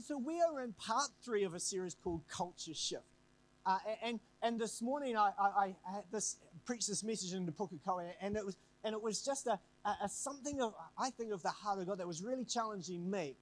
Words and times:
and 0.00 0.06
so 0.06 0.16
we 0.16 0.40
are 0.40 0.62
in 0.62 0.72
part 0.72 1.10
three 1.22 1.44
of 1.44 1.52
a 1.52 1.60
series 1.60 1.94
called 1.94 2.22
Culture 2.26 2.72
Shift. 2.72 3.04
Uh, 3.66 3.76
and 4.02 4.18
and 4.42 4.58
this 4.58 4.80
morning 4.80 5.14
I, 5.14 5.30
I, 5.38 5.74
I 5.86 6.00
this 6.10 6.38
preached 6.64 6.88
this 6.88 7.04
message 7.04 7.34
in 7.34 7.44
the 7.44 7.52
Pukekohe, 7.52 8.10
and 8.22 8.34
it 8.34 8.42
was 8.42 8.56
and 8.82 8.94
it 8.94 9.02
was 9.02 9.22
just 9.22 9.46
a, 9.46 9.58
a, 9.84 9.96
a, 10.04 10.08
something 10.08 10.62
of 10.62 10.72
I 10.96 11.10
think 11.10 11.34
of 11.34 11.42
the 11.42 11.50
heart 11.50 11.80
of 11.80 11.86
God 11.86 11.98
that 11.98 12.06
was 12.06 12.22
really 12.22 12.46
challenging 12.46 13.10
me. 13.10 13.36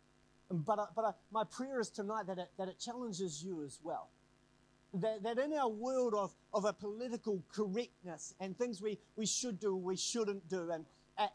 But 0.51 0.81
uh, 0.81 0.87
but 0.97 1.05
uh, 1.05 1.13
my 1.31 1.45
prayer 1.45 1.79
is 1.79 1.91
tonight 1.91 2.27
that 2.27 2.39
it, 2.39 2.49
that 2.59 2.67
it 2.67 2.81
challenges 2.81 3.41
you 3.41 3.63
as 3.63 3.79
well. 3.85 4.09
That, 4.95 5.23
that 5.23 5.39
in 5.39 5.53
our 5.53 5.69
world 5.69 6.15
of, 6.15 6.35
of 6.53 6.65
a 6.65 6.73
political 6.73 7.41
correctness 7.53 8.35
and 8.41 8.59
things 8.59 8.83
we, 8.83 8.99
we 9.17 9.27
should 9.27 9.61
do, 9.61 9.77
we 9.77 9.97
shouldn't 9.97 10.49
do, 10.49 10.71
and, 10.71 10.87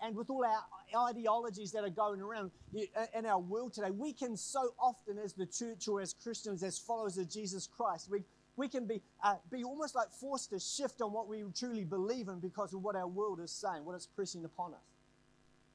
and 0.02 0.16
with 0.16 0.30
all 0.30 0.46
our 0.46 1.10
ideologies 1.10 1.72
that 1.72 1.84
are 1.84 1.90
going 1.90 2.22
around 2.22 2.52
in 2.74 3.26
our 3.26 3.40
world 3.40 3.74
today, 3.74 3.92
we 3.92 4.14
can 4.14 4.38
so 4.38 4.74
often, 4.80 5.18
as 5.18 5.34
the 5.34 5.46
church 5.46 5.88
or 5.88 6.02
as 6.02 6.14
Christians, 6.14 6.64
as 6.64 6.80
followers 6.80 7.18
of 7.18 7.30
Jesus 7.30 7.68
Christ, 7.68 8.10
we, 8.10 8.24
we 8.56 8.70
can 8.70 8.86
be, 8.86 9.02
uh, 9.24 9.36
be 9.52 9.64
almost 9.64 9.96
like 9.96 10.10
forced 10.12 10.52
to 10.52 10.60
shift 10.60 11.02
on 11.02 11.12
what 11.12 11.28
we 11.28 11.44
truly 11.58 11.84
believe 11.84 12.28
in 12.30 12.40
because 12.40 12.74
of 12.74 12.82
what 12.82 12.96
our 12.96 13.08
world 13.08 13.40
is 13.42 13.52
saying, 13.52 13.84
what 13.84 13.96
it's 13.96 14.06
pressing 14.06 14.46
upon 14.46 14.74
us. 14.74 14.80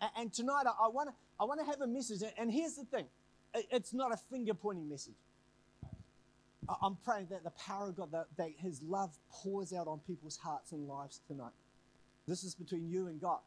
And, 0.01 0.11
and 0.17 0.33
tonight, 0.33 0.65
I, 0.67 0.87
I 0.87 0.89
want 0.89 1.11
to 1.11 1.15
I 1.41 1.45
wanna 1.45 1.65
have 1.65 1.81
a 1.81 1.87
message. 1.87 2.23
And 2.37 2.51
here's 2.51 2.75
the 2.75 2.85
thing 2.85 3.07
it's 3.55 3.93
not 3.93 4.13
a 4.13 4.17
finger 4.17 4.55
pointing 4.55 4.89
message. 4.89 5.15
I'm 6.83 6.97
praying 7.05 7.29
that 7.31 7.45
the 7.45 7.51
power 7.51 7.89
of 7.89 7.97
God, 7.97 8.13
that, 8.13 8.27
that 8.37 8.51
His 8.59 8.83
love 8.83 9.17
pours 9.31 9.73
out 9.73 9.87
on 9.87 10.01
people's 10.07 10.37
hearts 10.37 10.73
and 10.73 10.87
lives 10.87 11.21
tonight. 11.27 11.53
This 12.27 12.45
is 12.45 12.55
between 12.55 12.91
you 12.91 13.07
and 13.07 13.21
God. 13.21 13.39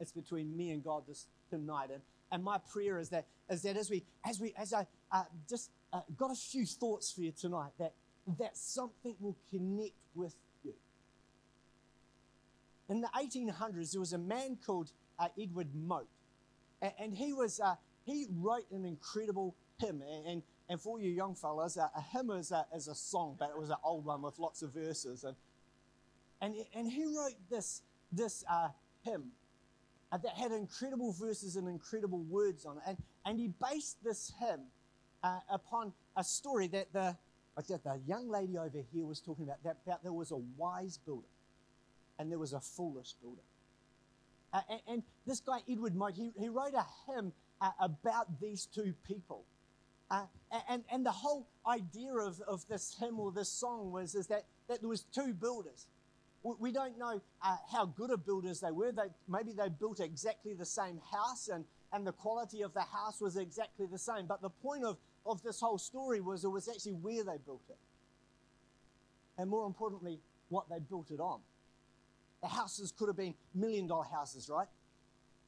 It's 0.00 0.12
between 0.12 0.56
me 0.56 0.70
and 0.70 0.82
God 0.82 1.04
this 1.06 1.26
tonight. 1.50 1.90
And, 1.92 2.02
and 2.32 2.42
my 2.42 2.58
prayer 2.72 2.98
is 2.98 3.10
that, 3.10 3.26
is 3.48 3.62
that 3.62 3.76
as 3.76 3.90
we, 3.90 4.02
as 4.28 4.40
we, 4.40 4.54
as 4.58 4.72
I 4.72 4.86
uh, 5.12 5.24
just 5.48 5.70
uh, 5.92 6.00
got 6.16 6.30
a 6.30 6.34
few 6.34 6.64
thoughts 6.64 7.12
for 7.12 7.20
you 7.20 7.32
tonight, 7.32 7.72
that 7.78 7.92
that 8.38 8.56
something 8.56 9.16
will 9.18 9.36
connect 9.50 9.94
with 10.14 10.34
you. 10.62 10.74
In 12.88 13.00
the 13.00 13.08
1800s, 13.08 13.92
there 13.92 14.00
was 14.00 14.12
a 14.12 14.18
man 14.18 14.58
called 14.64 14.92
uh, 15.18 15.28
Edward 15.40 15.68
Mote, 15.74 16.08
and, 16.80 16.92
and 16.98 17.14
he 17.14 17.32
was 17.32 17.60
uh, 17.60 17.74
he 18.04 18.26
wrote 18.30 18.70
an 18.72 18.84
incredible 18.84 19.54
hymn. 19.78 20.02
And, 20.02 20.26
and, 20.26 20.42
and 20.68 20.80
for 20.80 21.00
you 21.00 21.10
young 21.10 21.34
fellas, 21.34 21.76
uh, 21.76 21.88
a 21.96 22.00
hymn 22.00 22.30
is 22.30 22.52
a, 22.52 22.66
is 22.74 22.88
a 22.88 22.94
song, 22.94 23.36
but 23.38 23.50
it 23.50 23.58
was 23.58 23.70
an 23.70 23.76
old 23.84 24.04
one 24.04 24.22
with 24.22 24.38
lots 24.38 24.62
of 24.62 24.72
verses. 24.72 25.24
And 25.24 25.36
and, 26.40 26.54
and 26.74 26.90
he 26.90 27.04
wrote 27.04 27.34
this 27.50 27.82
this 28.12 28.44
uh, 28.48 28.68
hymn 29.02 29.32
that 30.10 30.34
had 30.36 30.52
incredible 30.52 31.12
verses 31.12 31.56
and 31.56 31.68
incredible 31.68 32.22
words 32.24 32.66
on 32.66 32.78
it. 32.78 32.82
And, 32.86 32.96
and 33.24 33.38
he 33.38 33.48
based 33.70 34.02
this 34.02 34.32
hymn 34.40 34.60
uh, 35.22 35.38
upon 35.48 35.92
a 36.16 36.24
story 36.24 36.66
that 36.68 36.92
the 36.92 37.16
like 37.56 37.82
the 37.82 38.00
young 38.06 38.28
lady 38.28 38.56
over 38.56 38.78
here 38.92 39.04
was 39.04 39.20
talking 39.20 39.44
about 39.44 39.62
that, 39.64 39.76
that 39.86 40.02
there 40.02 40.12
was 40.12 40.30
a 40.30 40.36
wise 40.56 40.98
builder 41.04 41.26
and 42.18 42.30
there 42.30 42.38
was 42.38 42.52
a 42.52 42.60
foolish 42.60 43.14
builder. 43.20 43.42
Uh, 44.52 44.60
and, 44.68 44.80
and, 44.88 45.02
this 45.26 45.40
guy, 45.40 45.58
Edward 45.70 45.94
Mote, 45.94 46.14
he, 46.14 46.32
he 46.38 46.48
wrote 46.48 46.74
a 46.74 46.84
hymn 47.06 47.32
uh, 47.60 47.70
about 47.78 48.40
these 48.40 48.66
two 48.66 48.94
people. 49.06 49.44
Uh, 50.10 50.24
and, 50.68 50.82
and 50.90 51.06
the 51.06 51.12
whole 51.12 51.46
idea 51.66 52.12
of, 52.12 52.40
of 52.48 52.66
this 52.66 52.96
hymn 52.98 53.20
or 53.20 53.30
this 53.30 53.48
song 53.48 53.92
was 53.92 54.14
is 54.14 54.26
that, 54.26 54.44
that 54.68 54.80
there 54.80 54.88
was 54.88 55.02
two 55.02 55.32
builders. 55.32 55.86
We 56.42 56.72
don't 56.72 56.98
know 56.98 57.20
uh, 57.44 57.56
how 57.70 57.84
good 57.84 58.10
of 58.10 58.24
builders 58.24 58.60
they 58.60 58.70
were. 58.70 58.92
They, 58.92 59.08
maybe 59.28 59.52
they 59.52 59.68
built 59.68 60.00
exactly 60.00 60.54
the 60.54 60.64
same 60.64 60.98
house 61.12 61.48
and, 61.48 61.66
and 61.92 62.06
the 62.06 62.12
quality 62.12 62.62
of 62.62 62.72
the 62.72 62.80
house 62.80 63.20
was 63.20 63.36
exactly 63.36 63.86
the 63.86 63.98
same. 63.98 64.26
But 64.26 64.40
the 64.40 64.48
point 64.48 64.84
of 64.84 64.96
of 65.26 65.42
this 65.42 65.60
whole 65.60 65.78
story 65.78 66.20
was 66.20 66.44
it 66.44 66.48
was 66.48 66.68
actually 66.68 66.94
where 66.94 67.24
they 67.24 67.36
built 67.44 67.62
it. 67.68 67.78
And 69.38 69.48
more 69.48 69.66
importantly, 69.66 70.20
what 70.48 70.68
they 70.68 70.78
built 70.78 71.10
it 71.10 71.20
on. 71.20 71.40
The 72.42 72.48
houses 72.48 72.92
could 72.96 73.08
have 73.08 73.16
been 73.16 73.34
million 73.54 73.86
dollar 73.86 74.04
houses, 74.04 74.48
right? 74.48 74.68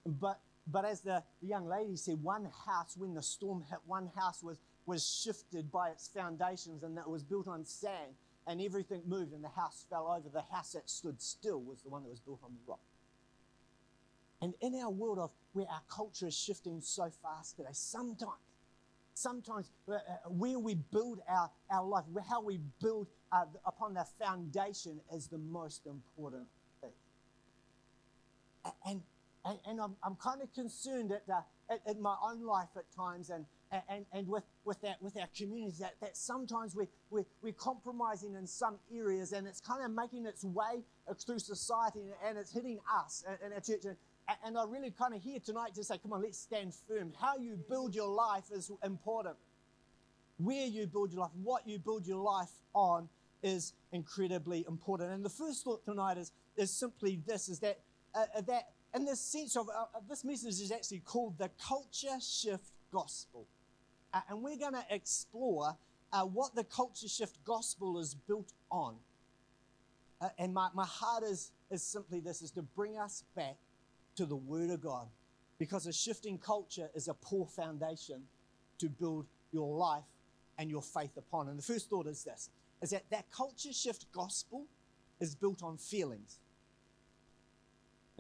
But 0.05 0.41
but 0.71 0.85
as 0.85 1.01
the, 1.01 1.23
the 1.41 1.49
young 1.49 1.67
lady 1.67 1.97
said, 1.97 2.23
one 2.23 2.49
house, 2.67 2.97
when 2.97 3.15
the 3.15 3.23
storm 3.23 3.65
hit, 3.69 3.81
one 3.85 4.09
house 4.17 4.45
was, 4.45 4.59
was 4.87 5.05
shifted 5.25 5.73
by 5.73 5.89
its 5.91 6.07
foundations 6.07 6.85
and 6.85 6.97
that 6.97 7.11
was 7.11 7.25
built 7.25 7.49
on 7.49 7.65
sand 7.65 8.13
and 8.47 8.61
everything 8.61 9.03
moved 9.07 9.33
and 9.33 9.45
the 9.45 9.49
house 9.49 9.85
fell 9.89 10.09
over. 10.09 10.29
The 10.29 10.43
house 10.55 10.73
that 10.73 10.89
stood 10.91 11.21
still 11.21 11.61
was 11.61 11.83
the 11.83 11.91
one 11.91 12.03
that 12.03 12.11
was 12.11 12.21
built 12.21 12.41
on 12.43 12.53
the 12.53 12.71
rock. 12.71 12.81
And 14.41 14.55
in 14.61 14.75
our 14.83 14.91
world 14.91 15.19
of 15.19 15.31
where 15.53 15.67
our 15.71 15.83
culture 15.89 16.27
is 16.27 16.37
shifting 16.37 16.81
so 16.81 17.11
fast 17.23 17.57
today, 17.57 17.69
sometimes 17.73 18.41
sometimes 19.15 19.71
uh, 19.89 19.95
uh, 19.95 19.99
where 20.29 20.59
we 20.59 20.75
build 20.75 21.21
our, 21.29 21.51
our 21.71 21.85
life, 21.87 22.05
how 22.29 22.43
we 22.43 22.59
build 22.81 23.07
uh, 23.31 23.45
upon 23.65 23.95
the 23.95 24.07
foundation 24.19 25.01
is 25.15 25.27
the 25.29 25.39
most 25.39 25.87
important 25.87 26.47
thing. 26.81 26.91
And, 28.87 29.03
and, 29.45 29.59
and 29.67 29.81
I'm, 29.81 29.97
I'm 30.03 30.17
kind 30.17 30.43
of 30.43 30.53
concerned 30.55 31.11
that 31.11 31.25
uh, 31.29 31.77
in 31.91 32.01
my 32.01 32.15
own 32.25 32.45
life 32.45 32.69
at 32.77 32.85
times 32.95 33.31
and, 33.31 33.45
and, 33.89 34.05
and 34.13 34.29
with, 34.29 34.45
with, 34.65 34.81
that, 34.83 35.03
with 35.03 35.17
our 35.19 35.29
communities 35.37 35.79
that, 35.79 35.95
that 36.01 36.17
sometimes 36.17 36.77
we, 36.77 36.87
we, 37.11 37.23
we're 37.43 37.53
compromising 37.53 38.35
in 38.35 38.47
some 38.47 38.77
areas 38.95 39.33
and 39.33 39.47
it's 39.47 39.61
kind 39.61 39.85
of 39.85 39.91
making 39.91 40.27
its 40.27 40.45
way 40.45 40.85
through 41.25 41.39
society 41.39 42.01
and 42.27 42.39
it's 42.39 42.53
hitting 42.53 42.79
us 42.95 43.25
in 43.45 43.53
our 43.53 43.61
church. 43.61 43.85
And, 43.85 43.97
and 44.45 44.59
I'm 44.59 44.71
really 44.71 44.91
kind 44.91 45.15
of 45.15 45.23
here 45.23 45.39
tonight 45.45 45.75
to 45.75 45.85
say, 45.85 45.99
come 45.99 46.13
on, 46.13 46.23
let's 46.23 46.39
stand 46.39 46.75
firm. 46.87 47.13
How 47.21 47.37
you 47.37 47.59
build 47.69 47.95
your 47.95 48.09
life 48.09 48.45
is 48.53 48.71
important. 48.85 49.37
Where 50.39 50.67
you 50.67 50.87
build 50.87 51.13
your 51.13 51.23
life, 51.23 51.31
what 51.43 51.67
you 51.67 51.79
build 51.79 52.07
your 52.07 52.19
life 52.19 52.51
on 52.75 53.09
is 53.43 53.73
incredibly 53.93 54.65
important. 54.69 55.11
And 55.11 55.25
the 55.25 55.31
first 55.31 55.65
thought 55.65 55.85
tonight 55.85 56.19
is, 56.19 56.33
is 56.57 56.71
simply 56.71 57.21
this, 57.27 57.49
is 57.49 57.59
that, 57.61 57.81
uh, 58.15 58.27
uh 58.37 58.41
that 58.43 58.69
in 58.95 59.05
the 59.05 59.17
sense 59.17 59.57
of 59.57 59.69
uh, 59.69 59.85
this 60.09 60.25
message 60.25 60.61
is 60.61 60.71
actually 60.71 61.01
called 61.01 61.39
the 61.39 61.51
culture 61.67 62.21
shift 62.21 62.71
gospel. 62.93 63.47
Uh, 64.13 64.21
and 64.29 64.43
we're 64.43 64.57
going 64.57 64.75
to 64.75 64.85
explore 64.91 65.77
uh, 66.13 66.23
what 66.23 66.55
the 66.55 66.65
culture 66.65 67.09
shift 67.09 67.43
gospel 67.45 67.99
is 67.99 68.15
built 68.15 68.53
on. 68.71 68.97
Uh, 70.21 70.29
and 70.39 70.53
my, 70.53 70.69
my 70.75 70.85
heart 70.85 71.25
is, 71.25 71.51
is 71.71 71.83
simply 71.83 72.21
this, 72.21 72.43
is 72.43 72.51
to 72.51 72.63
bring 72.63 72.99
us 72.99 73.25
back 73.35 73.57
to 74.17 74.27
the 74.27 74.37
Word 74.37 74.71
of 74.71 74.83
God 74.83 75.09
because 75.59 75.87
a 75.87 75.93
shifting 75.93 76.39
culture 76.39 76.91
is 76.95 77.09
a 77.09 77.15
poor 77.15 77.47
foundation 77.47 78.23
to 78.79 78.89
build 78.89 79.27
your 79.53 79.77
life 79.77 80.05
and 80.59 80.71
your 80.71 80.83
faith 80.83 81.17
upon. 81.17 81.49
And 81.49 81.59
the 81.59 81.63
first 81.63 81.89
thought 81.89 82.07
is 82.07 82.25
this 82.25 82.51
is 82.83 82.91
that 82.91 83.05
that 83.11 83.31
culture 83.31 83.73
shift 83.73 84.07
gospel 84.13 84.67
is 85.21 85.37
built 85.37 85.63
on 85.63 85.79
feelings. 85.79 86.41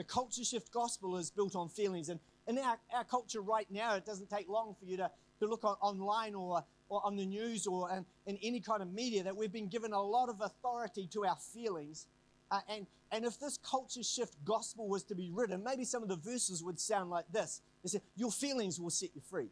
The 0.02 0.08
culture 0.08 0.42
shift 0.42 0.72
gospel 0.72 1.16
is 1.16 1.30
built 1.30 1.54
on 1.54 1.68
feelings. 1.68 2.08
And 2.08 2.18
in 2.48 2.58
our, 2.58 2.76
our 2.92 3.04
culture 3.04 3.40
right 3.40 3.68
now, 3.70 3.94
it 3.94 4.04
doesn't 4.04 4.28
take 4.28 4.48
long 4.48 4.74
for 4.76 4.84
you 4.84 4.96
to, 4.96 5.08
to 5.38 5.46
look 5.46 5.62
on, 5.62 5.76
online 5.80 6.34
or, 6.34 6.64
or 6.88 7.00
on 7.04 7.14
the 7.14 7.24
news 7.24 7.68
or 7.68 7.88
in, 7.92 8.04
in 8.26 8.36
any 8.42 8.58
kind 8.58 8.82
of 8.82 8.92
media 8.92 9.22
that 9.22 9.36
we've 9.36 9.52
been 9.52 9.68
given 9.68 9.92
a 9.92 10.02
lot 10.02 10.28
of 10.28 10.40
authority 10.40 11.06
to 11.12 11.24
our 11.24 11.36
feelings 11.36 12.08
uh, 12.50 12.58
and, 12.68 12.86
and 13.12 13.24
if 13.24 13.38
this 13.38 13.56
culture 13.58 14.02
shift 14.02 14.34
gospel 14.44 14.86
was 14.88 15.04
to 15.04 15.14
be 15.14 15.30
written, 15.32 15.64
maybe 15.64 15.84
some 15.84 16.02
of 16.02 16.08
the 16.10 16.16
verses 16.16 16.62
would 16.62 16.78
sound 16.78 17.08
like 17.08 17.24
this. 17.32 17.62
They 17.82 17.88
say, 17.88 18.02
Your 18.14 18.30
feelings 18.30 18.78
will 18.78 18.90
set 18.90 19.08
you 19.14 19.22
free. 19.30 19.48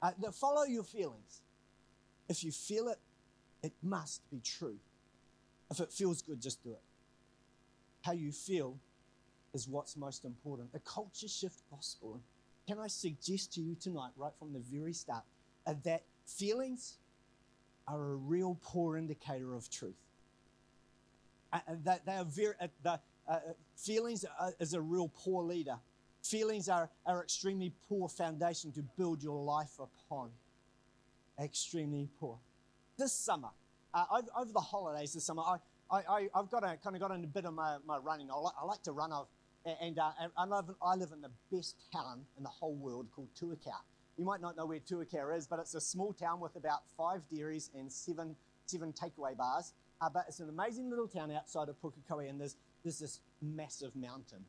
Uh, 0.00 0.10
follow 0.32 0.64
your 0.64 0.82
feelings. 0.82 1.42
If 2.28 2.42
you 2.42 2.50
feel 2.50 2.88
it, 2.88 2.98
it 3.62 3.72
must 3.82 4.28
be 4.30 4.40
true. 4.40 4.78
If 5.70 5.78
it 5.78 5.92
feels 5.92 6.22
good, 6.22 6.40
just 6.40 6.62
do 6.64 6.70
it. 6.70 6.87
How 8.02 8.12
you 8.12 8.32
feel 8.32 8.78
is 9.54 9.68
what's 9.68 9.96
most 9.96 10.24
important. 10.24 10.72
The 10.72 10.80
culture 10.80 11.28
shift 11.28 11.62
gospel. 11.70 12.20
Can 12.66 12.78
I 12.78 12.86
suggest 12.86 13.54
to 13.54 13.60
you 13.60 13.74
tonight, 13.74 14.10
right 14.16 14.32
from 14.38 14.52
the 14.52 14.58
very 14.58 14.92
start, 14.92 15.24
uh, 15.66 15.74
that 15.84 16.02
feelings 16.26 16.98
are 17.86 18.12
a 18.12 18.14
real 18.14 18.58
poor 18.62 18.96
indicator 18.96 19.54
of 19.54 19.70
truth? 19.70 19.96
Uh, 21.52 21.60
uh, 21.66 21.72
that 21.84 22.04
they 22.04 22.12
are 22.12 22.24
very, 22.24 22.54
uh, 22.60 22.66
the 22.82 23.00
uh, 23.26 23.38
feelings 23.76 24.24
are, 24.38 24.52
is 24.60 24.74
a 24.74 24.80
real 24.80 25.10
poor 25.14 25.44
leader. 25.44 25.78
Feelings 26.22 26.68
are, 26.68 26.90
are 27.06 27.22
extremely 27.22 27.72
poor 27.88 28.08
foundation 28.08 28.70
to 28.72 28.82
build 28.98 29.22
your 29.22 29.42
life 29.42 29.78
upon. 29.80 30.30
Extremely 31.40 32.08
poor. 32.20 32.36
This 32.98 33.12
summer, 33.12 33.48
over, 33.94 34.28
over, 34.36 34.52
the 34.52 34.60
holidays 34.60 35.14
this 35.14 35.24
summer, 35.24 35.42
I, 35.42 35.56
I, 35.90 36.02
I, 36.08 36.28
have 36.34 36.50
got 36.50 36.64
a, 36.64 36.76
kind 36.76 36.94
of 36.96 37.00
got 37.00 37.10
in 37.12 37.24
a 37.24 37.26
bit 37.26 37.44
of 37.44 37.54
my, 37.54 37.76
my 37.86 37.96
running. 37.98 38.28
I, 38.30 38.38
li- 38.38 38.52
I 38.60 38.64
like 38.64 38.82
to 38.82 38.92
run, 38.92 39.12
and, 39.80 39.98
uh, 39.98 40.10
I, 40.36 40.44
live, 40.44 40.66
I 40.82 40.94
live 40.94 41.10
in 41.12 41.20
the 41.20 41.30
best 41.50 41.76
town 41.92 42.24
in 42.36 42.42
the 42.42 42.48
whole 42.48 42.74
world 42.74 43.06
called 43.14 43.28
Tuakau. 43.40 43.80
You 44.18 44.24
might 44.24 44.40
not 44.40 44.56
know 44.56 44.66
where 44.66 44.80
Tuakau 44.80 45.36
is, 45.36 45.46
but 45.46 45.58
it's 45.60 45.74
a 45.74 45.80
small 45.80 46.12
town 46.12 46.40
with 46.40 46.56
about 46.56 46.80
five 46.96 47.22
dairies 47.32 47.70
and 47.74 47.90
seven, 47.90 48.36
seven 48.66 48.92
takeaway 48.92 49.36
bars. 49.36 49.72
Uh, 50.00 50.08
but 50.08 50.24
it's 50.28 50.40
an 50.40 50.48
amazing 50.48 50.90
little 50.90 51.08
town 51.08 51.30
outside 51.32 51.68
of 51.68 51.80
Pukekohe, 51.80 52.28
and 52.28 52.40
there's, 52.40 52.56
there's 52.84 52.98
this 52.98 53.20
massive 53.40 53.94
mountain 53.96 54.44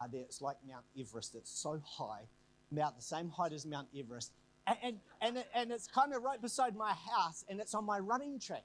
uh, 0.00 0.06
there. 0.10 0.22
It's 0.22 0.40
like 0.40 0.56
Mount 0.66 0.84
Everest. 0.98 1.34
It's 1.34 1.50
so 1.50 1.80
high, 1.84 2.22
about 2.70 2.96
the 2.96 3.02
same 3.02 3.28
height 3.30 3.52
as 3.52 3.66
Mount 3.66 3.88
Everest. 3.96 4.32
And, 4.66 4.76
and, 4.82 4.96
and, 5.20 5.36
it, 5.38 5.48
and 5.54 5.70
it's 5.70 5.86
kind 5.86 6.14
of 6.14 6.22
right 6.22 6.40
beside 6.40 6.76
my 6.76 6.92
house, 6.92 7.44
and 7.48 7.60
it's 7.60 7.74
on 7.74 7.84
my 7.84 7.98
running 7.98 8.38
track. 8.38 8.64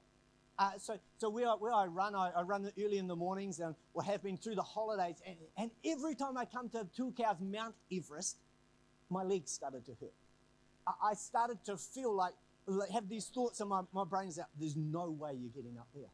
Uh, 0.58 0.72
so, 0.78 0.98
so 1.18 1.30
where, 1.30 1.48
I, 1.48 1.54
where 1.54 1.72
I 1.72 1.86
run, 1.86 2.14
I, 2.14 2.30
I 2.36 2.42
run 2.42 2.70
early 2.78 2.98
in 2.98 3.06
the 3.06 3.16
mornings 3.16 3.58
and 3.58 3.74
will 3.94 4.02
have 4.02 4.22
been 4.22 4.36
through 4.36 4.54
the 4.54 4.62
holidays. 4.62 5.16
And, 5.26 5.36
and 5.56 5.70
every 5.84 6.14
time 6.14 6.36
I 6.36 6.44
come 6.44 6.68
to 6.68 6.86
Cows 7.16 7.36
Mount 7.40 7.74
Everest, 7.90 8.36
my 9.10 9.22
legs 9.22 9.50
started 9.50 9.84
to 9.86 9.92
hurt. 10.00 10.12
I, 10.86 11.10
I 11.10 11.14
started 11.14 11.64
to 11.64 11.76
feel 11.76 12.14
like, 12.14 12.34
like, 12.66 12.90
have 12.90 13.08
these 13.08 13.26
thoughts 13.26 13.60
in 13.60 13.68
my, 13.68 13.82
my 13.92 14.04
is 14.26 14.36
that 14.36 14.48
there's 14.58 14.76
no 14.76 15.10
way 15.10 15.32
you're 15.40 15.50
getting 15.50 15.78
up 15.78 15.88
there. 15.94 16.10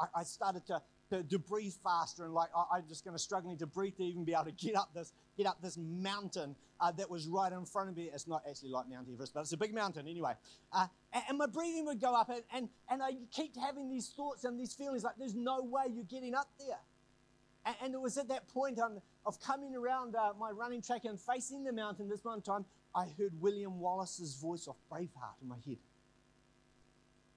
I, 0.00 0.20
I 0.20 0.22
started 0.24 0.66
to, 0.66 0.82
to, 1.10 1.22
to, 1.22 1.38
breathe 1.38 1.72
faster 1.82 2.24
and 2.24 2.34
like 2.34 2.50
I, 2.54 2.78
am 2.78 2.84
just 2.88 3.04
going 3.04 3.16
to 3.16 3.22
struggling 3.22 3.56
to 3.58 3.66
breathe 3.66 3.96
to 3.96 4.04
even 4.04 4.24
be 4.24 4.32
able 4.32 4.44
to 4.44 4.52
get 4.52 4.76
up 4.76 4.90
this 4.94 5.12
get 5.36 5.46
up 5.46 5.60
this 5.62 5.78
mountain 5.78 6.54
uh, 6.80 6.92
that 6.92 7.10
was 7.10 7.26
right 7.26 7.52
in 7.52 7.64
front 7.64 7.88
of 7.88 7.96
me. 7.96 8.10
It's 8.12 8.28
not 8.28 8.42
actually 8.48 8.70
like 8.70 8.88
Mount 8.88 9.08
Everest, 9.10 9.34
but 9.34 9.40
it's 9.40 9.52
a 9.52 9.56
big 9.56 9.74
mountain 9.74 10.06
anyway. 10.06 10.32
Uh, 10.72 10.86
and, 11.12 11.24
and, 11.30 11.38
my 11.38 11.46
breathing 11.46 11.86
would 11.86 12.00
go 12.00 12.14
up, 12.14 12.28
and, 12.28 12.42
and 12.52 12.68
and 12.90 13.02
I 13.02 13.12
keep 13.32 13.56
having 13.56 13.90
these 13.90 14.08
thoughts 14.08 14.44
and 14.44 14.58
these 14.58 14.74
feelings 14.74 15.04
like 15.04 15.14
there's 15.18 15.34
no 15.34 15.62
way 15.62 15.84
you're 15.92 16.04
getting 16.04 16.34
up 16.34 16.48
there. 16.58 16.78
And, 17.64 17.76
and 17.82 17.94
it 17.94 18.00
was 18.00 18.18
at 18.18 18.28
that 18.28 18.48
point 18.48 18.78
on, 18.78 19.00
of 19.26 19.40
coming 19.40 19.74
around 19.74 20.14
uh, 20.14 20.32
my 20.38 20.50
running 20.50 20.82
track 20.82 21.04
and 21.04 21.18
facing 21.18 21.64
the 21.64 21.72
mountain 21.72 22.08
this 22.08 22.24
one 22.24 22.42
time, 22.42 22.64
I 22.94 23.06
heard 23.18 23.32
William 23.40 23.80
Wallace's 23.80 24.36
voice 24.36 24.68
of 24.68 24.76
Braveheart 24.90 25.40
in 25.42 25.48
my 25.48 25.56
head. 25.66 25.78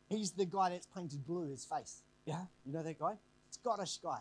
He's 0.10 0.32
the 0.32 0.46
guy 0.46 0.70
that's 0.70 0.88
painted 0.88 1.26
blue 1.26 1.50
his 1.50 1.66
face. 1.66 2.02
Yeah, 2.26 2.42
you 2.66 2.74
know 2.74 2.84
that 2.84 3.00
guy? 3.00 3.14
Scottish 3.62 3.98
guy. 3.98 4.20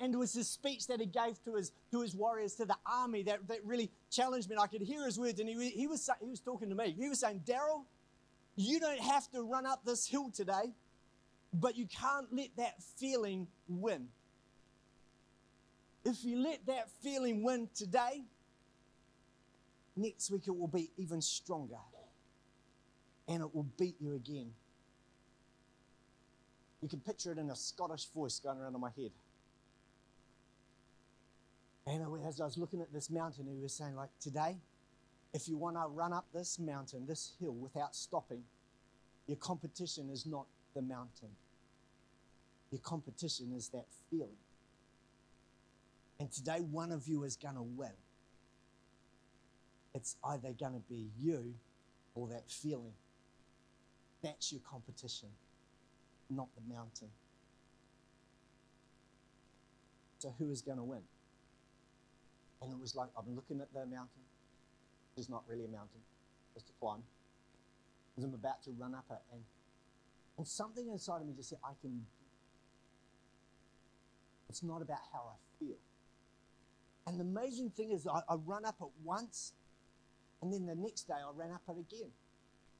And 0.00 0.14
it 0.14 0.16
was 0.16 0.32
his 0.32 0.48
speech 0.48 0.86
that 0.86 0.98
he 0.98 1.06
gave 1.06 1.42
to 1.44 1.56
his, 1.56 1.72
to 1.90 2.00
his 2.00 2.14
warriors, 2.14 2.54
to 2.54 2.64
the 2.64 2.76
army, 2.86 3.22
that, 3.24 3.46
that 3.48 3.64
really 3.64 3.90
challenged 4.10 4.48
me. 4.48 4.54
And 4.54 4.62
I 4.62 4.66
could 4.66 4.80
hear 4.80 5.04
his 5.04 5.18
words, 5.18 5.40
and 5.40 5.48
he, 5.48 5.70
he, 5.70 5.86
was, 5.86 6.08
he 6.20 6.26
was 6.26 6.40
talking 6.40 6.70
to 6.70 6.74
me. 6.74 6.94
He 6.98 7.08
was 7.08 7.20
saying, 7.20 7.42
Daryl, 7.46 7.84
you 8.56 8.80
don't 8.80 9.00
have 9.00 9.30
to 9.32 9.42
run 9.42 9.66
up 9.66 9.84
this 9.84 10.06
hill 10.06 10.30
today, 10.34 10.72
but 11.52 11.76
you 11.76 11.86
can't 11.86 12.26
let 12.32 12.48
that 12.56 12.82
feeling 12.96 13.46
win. 13.68 14.08
If 16.04 16.24
you 16.24 16.38
let 16.38 16.64
that 16.66 16.88
feeling 17.02 17.42
win 17.42 17.68
today, 17.74 18.24
next 19.96 20.30
week 20.30 20.44
it 20.46 20.56
will 20.56 20.68
be 20.68 20.90
even 20.96 21.20
stronger 21.20 21.76
and 23.28 23.42
it 23.42 23.54
will 23.54 23.66
beat 23.78 23.96
you 24.00 24.14
again. 24.14 24.52
You 26.80 26.88
can 26.88 27.00
picture 27.00 27.32
it 27.32 27.38
in 27.38 27.50
a 27.50 27.56
Scottish 27.56 28.06
voice 28.06 28.38
going 28.38 28.58
around 28.58 28.74
in 28.74 28.80
my 28.80 28.90
head. 28.96 29.10
And 31.86 32.04
as 32.26 32.40
I 32.40 32.44
was 32.44 32.58
looking 32.58 32.80
at 32.80 32.92
this 32.92 33.10
mountain, 33.10 33.46
he 33.50 33.60
was 33.60 33.72
saying, 33.72 33.96
like, 33.96 34.10
today, 34.20 34.58
if 35.32 35.48
you 35.48 35.56
want 35.56 35.76
to 35.76 35.88
run 35.88 36.12
up 36.12 36.26
this 36.32 36.58
mountain, 36.58 37.06
this 37.06 37.32
hill, 37.40 37.54
without 37.54 37.96
stopping, 37.96 38.42
your 39.26 39.38
competition 39.38 40.08
is 40.10 40.26
not 40.26 40.46
the 40.74 40.82
mountain. 40.82 41.30
Your 42.70 42.80
competition 42.80 43.52
is 43.56 43.68
that 43.70 43.86
feeling. 44.10 44.36
And 46.20 46.30
today, 46.30 46.58
one 46.58 46.92
of 46.92 47.08
you 47.08 47.24
is 47.24 47.36
going 47.36 47.54
to 47.54 47.62
win. 47.62 47.92
It's 49.94 50.16
either 50.24 50.52
going 50.52 50.74
to 50.74 50.82
be 50.88 51.08
you 51.18 51.54
or 52.14 52.28
that 52.28 52.50
feeling. 52.50 52.92
That's 54.22 54.52
your 54.52 54.60
competition 54.68 55.30
not 56.30 56.48
the 56.54 56.74
mountain. 56.74 57.08
So 60.18 60.34
who 60.38 60.50
is 60.50 60.62
going 60.62 60.78
to 60.78 60.84
win? 60.84 61.02
And 62.60 62.72
it 62.72 62.78
was 62.78 62.96
like, 62.96 63.08
I'm 63.16 63.34
looking 63.36 63.60
at 63.60 63.72
the 63.72 63.80
mountain. 63.80 64.22
It's 65.16 65.28
not 65.28 65.44
really 65.48 65.64
a 65.64 65.68
mountain, 65.68 66.00
just 66.54 66.70
a 66.70 66.72
climb. 66.80 67.02
As 68.16 68.24
I'm 68.24 68.34
about 68.34 68.62
to 68.64 68.70
run 68.78 68.94
up 68.94 69.04
it, 69.10 69.18
and, 69.32 69.42
and 70.38 70.46
something 70.46 70.88
inside 70.88 71.20
of 71.20 71.26
me 71.26 71.34
just 71.36 71.50
said, 71.50 71.58
I 71.64 71.72
can. 71.80 72.04
It's 74.48 74.62
not 74.62 74.82
about 74.82 74.98
how 75.12 75.20
I 75.30 75.36
feel. 75.58 75.76
And 77.06 77.18
the 77.18 77.24
amazing 77.24 77.70
thing 77.70 77.92
is, 77.92 78.06
I, 78.06 78.20
I 78.28 78.34
run 78.34 78.64
up 78.64 78.76
it 78.80 78.88
once, 79.04 79.52
and 80.42 80.52
then 80.52 80.66
the 80.66 80.74
next 80.74 81.08
day 81.08 81.14
I 81.14 81.30
ran 81.34 81.52
up 81.52 81.62
it 81.68 81.78
again. 81.78 82.10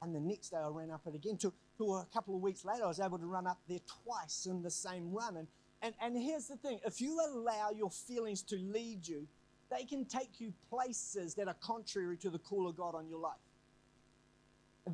And 0.01 0.15
the 0.15 0.21
next 0.21 0.51
day 0.51 0.59
I 0.59 0.69
ran 0.69 0.91
up 0.91 1.03
it 1.07 1.15
again. 1.15 1.37
To, 1.39 1.53
to 1.79 1.95
a 1.95 2.07
couple 2.13 2.35
of 2.35 2.43
weeks 2.43 2.65
later, 2.65 2.85
I 2.85 2.89
was 2.89 3.01
able 3.01 3.19
to 3.19 3.27
run 3.27 3.47
up 3.47 3.59
there 3.69 3.79
twice 4.05 4.47
in 4.47 4.63
the 4.63 4.71
same 4.71 5.13
run. 5.13 5.37
And, 5.37 5.49
and, 5.83 5.95
and 6.01 6.17
here's 6.17 6.49
the 6.49 6.57
thing 6.57 6.81
if 6.85 7.01
you 7.01 7.19
allow 7.27 7.71
your 7.75 7.91
feelings 7.91 8.43
to 8.43 8.57
lead 8.57 9.07
you, 9.07 9.27
they 9.71 9.85
can 9.85 10.05
take 10.05 10.41
you 10.41 10.53
places 10.71 11.35
that 11.35 11.49
are 11.49 11.57
contrary 11.61 12.17
to 12.19 12.31
the 12.31 12.39
call 12.39 12.69
of 12.69 12.77
God 12.77 12.95
on 12.95 13.09
your 13.09 13.19
life. 13.19 13.37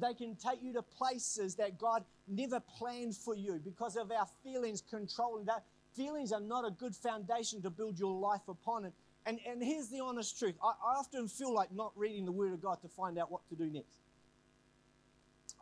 They 0.00 0.14
can 0.14 0.34
take 0.34 0.62
you 0.62 0.72
to 0.72 0.82
places 0.82 1.54
that 1.56 1.78
God 1.78 2.04
never 2.26 2.58
planned 2.60 3.14
for 3.14 3.34
you 3.34 3.60
because 3.64 3.96
of 3.96 4.10
our 4.10 4.26
feelings 4.42 4.82
controlling 4.88 5.44
that. 5.46 5.64
Feelings 5.94 6.32
are 6.32 6.40
not 6.40 6.66
a 6.66 6.70
good 6.72 6.96
foundation 6.96 7.62
to 7.62 7.70
build 7.70 7.98
your 7.98 8.19
life 8.19 8.48
upon. 8.48 8.86
And, 8.86 8.92
and, 9.26 9.38
and 9.46 9.62
here's 9.62 9.88
the 9.88 10.00
honest 10.00 10.36
truth 10.38 10.56
I, 10.62 10.72
I 10.84 10.98
often 10.98 11.28
feel 11.28 11.54
like 11.54 11.72
not 11.72 11.92
reading 11.94 12.25
the 12.25 12.32
Word 12.32 12.52
of 12.52 12.60
God 12.60 12.82
to 12.82 12.88
find 12.88 13.19
out 13.19 13.31
what 13.31 13.48
to 13.50 13.54
do 13.54 13.70
next. 13.70 14.00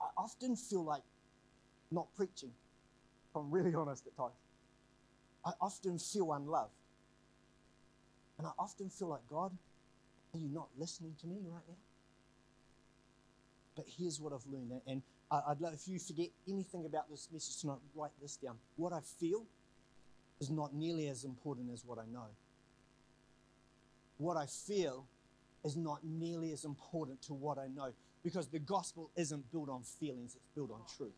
I 0.00 0.08
often 0.16 0.56
feel 0.56 0.84
like 0.84 1.02
not 1.92 2.06
preaching, 2.16 2.50
if 3.30 3.36
I'm 3.36 3.50
really 3.50 3.74
honest 3.74 4.06
at 4.06 4.16
times. 4.16 4.34
I 5.44 5.52
often 5.60 5.98
feel 5.98 6.32
unloved. 6.32 6.70
And 8.38 8.46
I 8.46 8.50
often 8.58 8.88
feel 8.88 9.08
like, 9.08 9.26
God, 9.28 9.52
are 10.34 10.38
you 10.38 10.48
not 10.48 10.68
listening 10.78 11.14
to 11.20 11.26
me 11.26 11.36
right 11.44 11.62
now? 11.68 11.76
But 13.76 13.84
here's 13.86 14.20
what 14.20 14.32
I've 14.32 14.46
learned. 14.46 14.80
And 14.86 15.02
I'd 15.30 15.60
love, 15.60 15.74
if 15.74 15.88
you 15.88 15.98
forget 15.98 16.28
anything 16.48 16.84
about 16.84 17.10
this 17.10 17.28
message 17.32 17.60
tonight, 17.60 17.78
write 17.94 18.10
this 18.20 18.36
down. 18.36 18.56
What 18.76 18.92
I 18.92 19.00
feel 19.00 19.44
is 20.40 20.50
not 20.50 20.74
nearly 20.74 21.08
as 21.08 21.24
important 21.24 21.70
as 21.72 21.84
what 21.84 21.98
I 21.98 22.04
know. 22.12 22.26
What 24.18 24.36
I 24.36 24.46
feel 24.46 25.06
is 25.64 25.76
not 25.76 26.00
nearly 26.04 26.52
as 26.52 26.64
important 26.64 27.22
to 27.22 27.34
what 27.34 27.58
I 27.58 27.68
know 27.68 27.92
because 28.22 28.48
the 28.48 28.58
gospel 28.58 29.10
isn't 29.16 29.50
built 29.50 29.68
on 29.68 29.82
feelings, 29.82 30.34
it's 30.34 30.48
built 30.54 30.70
on 30.70 30.80
truth. 30.96 31.12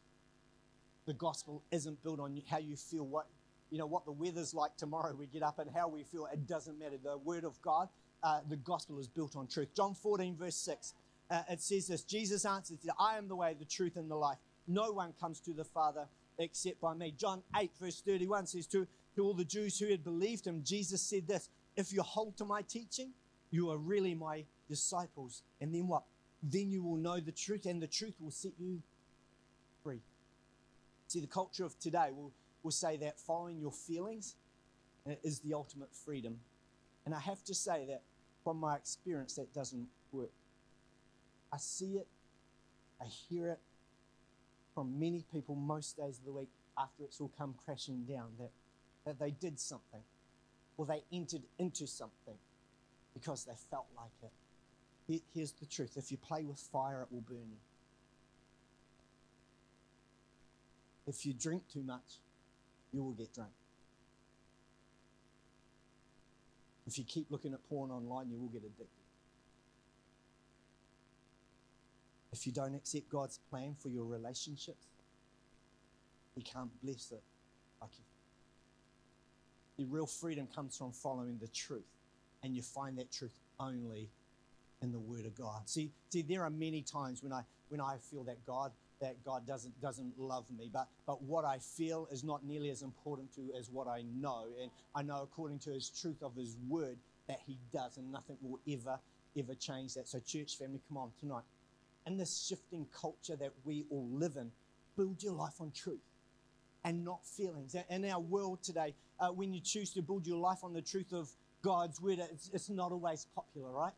The 1.07 1.15
gospel 1.15 1.63
isn't 1.71 2.03
built 2.03 2.21
on 2.21 2.41
how 2.49 2.59
you 2.59 2.77
feel, 2.77 3.07
what 3.07 3.27
you 3.71 3.79
know, 3.79 3.87
what 3.87 4.05
the 4.05 4.13
weather's 4.13 4.55
like 4.55 4.77
tomorrow. 4.77 5.15
We 5.19 5.27
get 5.27 5.43
up 5.43 5.59
and 5.59 5.71
how 5.75 5.89
we 5.89 6.05
feel. 6.05 6.27
It 6.33 6.47
doesn't 6.47 6.79
matter. 6.79 6.97
The 7.03 7.19
word 7.19 7.45
of 7.45 7.61
God, 7.61 7.89
uh, 8.23 8.41
the 8.49 8.57
gospel 8.57 8.99
is 8.99 9.09
built 9.09 9.37
on 9.37 9.47
truth. 9.49 9.75
John 9.75 9.95
14, 9.95 10.37
verse 10.37 10.57
6, 10.57 10.95
uh, 11.31 11.43
it 11.51 11.61
says 11.61 11.89
this 11.89 12.03
Jesus 12.03 12.45
answered, 12.45 12.79
I 12.99 13.19
am 13.19 13.29
the 13.29 13.37
way, 13.37 13.55
the 13.59 13.65
truth, 13.65 13.97
and 13.97 14.11
the 14.11 14.17
life. 14.17 14.39
No 14.69 14.93
one 14.93 15.13
comes 15.21 15.41
to 15.41 15.53
the 15.53 15.65
Father 15.65 16.07
except 16.39 16.81
by 16.81 16.95
me. 16.95 17.15
John 17.17 17.43
8, 17.57 17.71
verse 17.81 18.01
31 18.01 18.47
says, 18.47 18.67
to, 18.69 18.87
to 19.17 19.25
all 19.25 19.35
the 19.35 19.45
Jews 19.45 19.79
who 19.79 19.89
had 19.89 20.05
believed 20.05 20.47
him, 20.47 20.63
Jesus 20.65 21.03
said 21.03 21.27
this 21.27 21.49
If 21.77 21.93
you 21.93 22.03
hold 22.03 22.37
to 22.39 22.45
my 22.45 22.63
teaching, 22.63 23.11
you 23.51 23.71
are 23.71 23.79
really 23.79 24.15
my 24.15 24.45
disciples. 24.69 25.43
And 25.61 25.75
then 25.75 25.89
what? 25.89 26.05
then 26.51 26.71
you 26.71 26.83
will 26.83 26.97
know 26.97 27.21
the 27.21 27.33
truth, 27.33 27.67
and 27.67 27.83
the 27.83 27.87
truth 27.87 28.15
will 28.21 28.31
set 28.31 28.53
you. 28.59 28.83
See, 31.15 31.21
the 31.21 31.29
culture 31.29 31.65
of 31.65 31.79
today 31.79 32.09
will, 32.11 32.33
will 32.65 32.73
say 32.73 32.97
that 32.97 33.21
following 33.21 33.61
your 33.61 33.71
feelings 33.71 34.35
uh, 35.09 35.13
is 35.23 35.39
the 35.39 35.55
ultimate 35.55 35.95
freedom. 35.95 36.41
And 37.07 37.15
I 37.15 37.21
have 37.21 37.45
to 37.45 37.55
say 37.55 37.85
that 37.87 38.03
from 38.43 38.57
my 38.57 38.75
experience, 38.75 39.37
that 39.37 39.55
doesn't 39.55 39.87
work. 40.11 40.33
I 41.53 41.59
see 41.59 41.99
it, 41.99 42.09
I 43.01 43.05
hear 43.05 43.47
it 43.47 43.61
from 44.75 44.99
many 44.99 45.25
people 45.33 45.55
most 45.55 45.97
days 45.97 46.19
of 46.19 46.25
the 46.25 46.33
week 46.33 46.49
after 46.77 47.05
it's 47.05 47.21
all 47.21 47.31
come 47.39 47.55
crashing 47.65 48.03
down 48.09 48.31
that, 48.41 48.51
that 49.07 49.21
they 49.21 49.31
did 49.31 49.61
something 49.61 50.03
or 50.77 50.85
they 50.85 51.05
entered 51.13 51.43
into 51.61 51.87
something 51.87 52.35
because 53.15 53.45
they 53.45 53.55
felt 53.71 53.87
like 53.97 54.11
it 55.09 55.23
here's 55.33 55.53
the 55.53 55.67
truth 55.67 55.97
if 55.97 56.11
you 56.11 56.17
play 56.17 56.43
with 56.43 56.59
fire, 56.59 57.03
it 57.03 57.15
will 57.15 57.21
burn 57.21 57.47
you. 57.49 57.59
If 61.07 61.27
you 61.27 61.35
drink 61.35 61.63
too 61.73 61.83
much, 61.83 62.21
you 62.93 63.03
will 63.03 63.13
get 63.13 63.33
drunk. 63.35 63.51
If 66.87 66.99
you 66.99 67.05
keep 67.05 67.31
looking 67.31 67.53
at 67.53 67.67
porn 67.69 67.91
online, 67.91 68.31
you 68.31 68.39
will 68.39 68.49
get 68.49 68.63
addicted. 68.63 68.89
If 72.33 72.47
you 72.47 72.53
don't 72.53 72.75
accept 72.75 73.09
God's 73.09 73.39
plan 73.51 73.77
for 73.79 73.89
your 73.89 74.05
relationships, 74.05 74.87
He 76.35 76.43
can't 76.43 76.71
bless 76.83 77.13
it 77.13 77.23
like 77.81 77.91
you. 77.97 78.05
The 79.85 79.91
real 79.91 80.07
freedom 80.07 80.49
comes 80.55 80.77
from 80.77 80.93
following 80.93 81.39
the 81.41 81.49
truth, 81.49 81.87
and 82.43 82.55
you 82.55 82.63
find 82.63 82.99
that 82.99 83.11
truth 83.13 83.39
only 83.59 84.09
in 84.83 84.93
the 84.93 84.99
Word 84.99 85.27
of 85.27 85.35
God. 85.35 85.69
See, 85.69 85.91
see, 86.11 86.23
there 86.23 86.43
are 86.43 86.51
many 86.51 86.83
times 86.83 87.23
when 87.23 87.33
I 87.33 87.43
when 87.69 87.81
I 87.81 87.97
feel 87.99 88.25
that 88.25 88.45
God 88.45 88.73
that 89.01 89.23
God 89.25 89.47
doesn't 89.47 89.81
doesn't 89.81 90.19
love 90.19 90.45
me, 90.57 90.71
but 90.73 90.89
but 91.07 91.23
what 91.23 91.45
I 91.45 91.59
feel 91.59 92.09
is 92.11 92.25
not 92.25 92.45
nearly 92.45 92.71
as 92.71 92.83
important 92.83 93.35
to 93.35 93.53
as 93.59 93.71
what 93.71 93.89
I 93.89 94.03
know, 94.17 94.47
and 94.61 94.71
I 94.95 95.03
know 95.03 95.23
according 95.23 95.59
to 95.61 95.71
His 95.71 95.89
truth 95.89 96.23
of 96.23 96.35
His 96.37 96.57
Word 96.69 96.99
that 97.29 97.41
He 97.47 97.59
does, 97.73 97.97
and 97.97 98.11
nothing 98.13 98.37
will 98.43 98.61
ever 98.71 98.99
ever 99.39 99.55
change 99.55 99.95
that. 99.95 100.09
So, 100.09 100.21
church 100.21 100.57
family, 100.57 100.81
come 100.89 100.99
on 100.99 101.11
tonight. 101.21 101.45
In 102.07 102.17
this 102.17 102.47
shifting 102.47 102.87
culture 102.93 103.37
that 103.37 103.53
we 103.65 103.85
all 103.91 104.09
live 104.13 104.37
in, 104.37 104.51
build 104.97 105.23
your 105.23 105.33
life 105.33 105.61
on 105.61 105.73
truth 105.73 106.01
and 106.85 107.05
not 107.05 107.25
feelings. 107.25 107.75
In 107.89 108.05
our 108.05 108.21
world 108.21 108.63
today, 108.63 108.95
uh, 109.19 109.29
when 109.29 109.53
you 109.55 109.61
choose 109.61 109.93
to 109.95 110.03
build 110.03 110.27
your 110.27 110.37
life 110.39 110.59
on 110.63 110.75
the 110.75 110.83
truth 110.83 111.13
of 111.13 111.31
God's 111.63 112.01
word, 112.01 112.19
it's, 112.31 112.51
it's 112.53 112.69
not 112.69 112.93
always 112.93 113.27
popular, 113.35 113.71
right? 113.71 113.95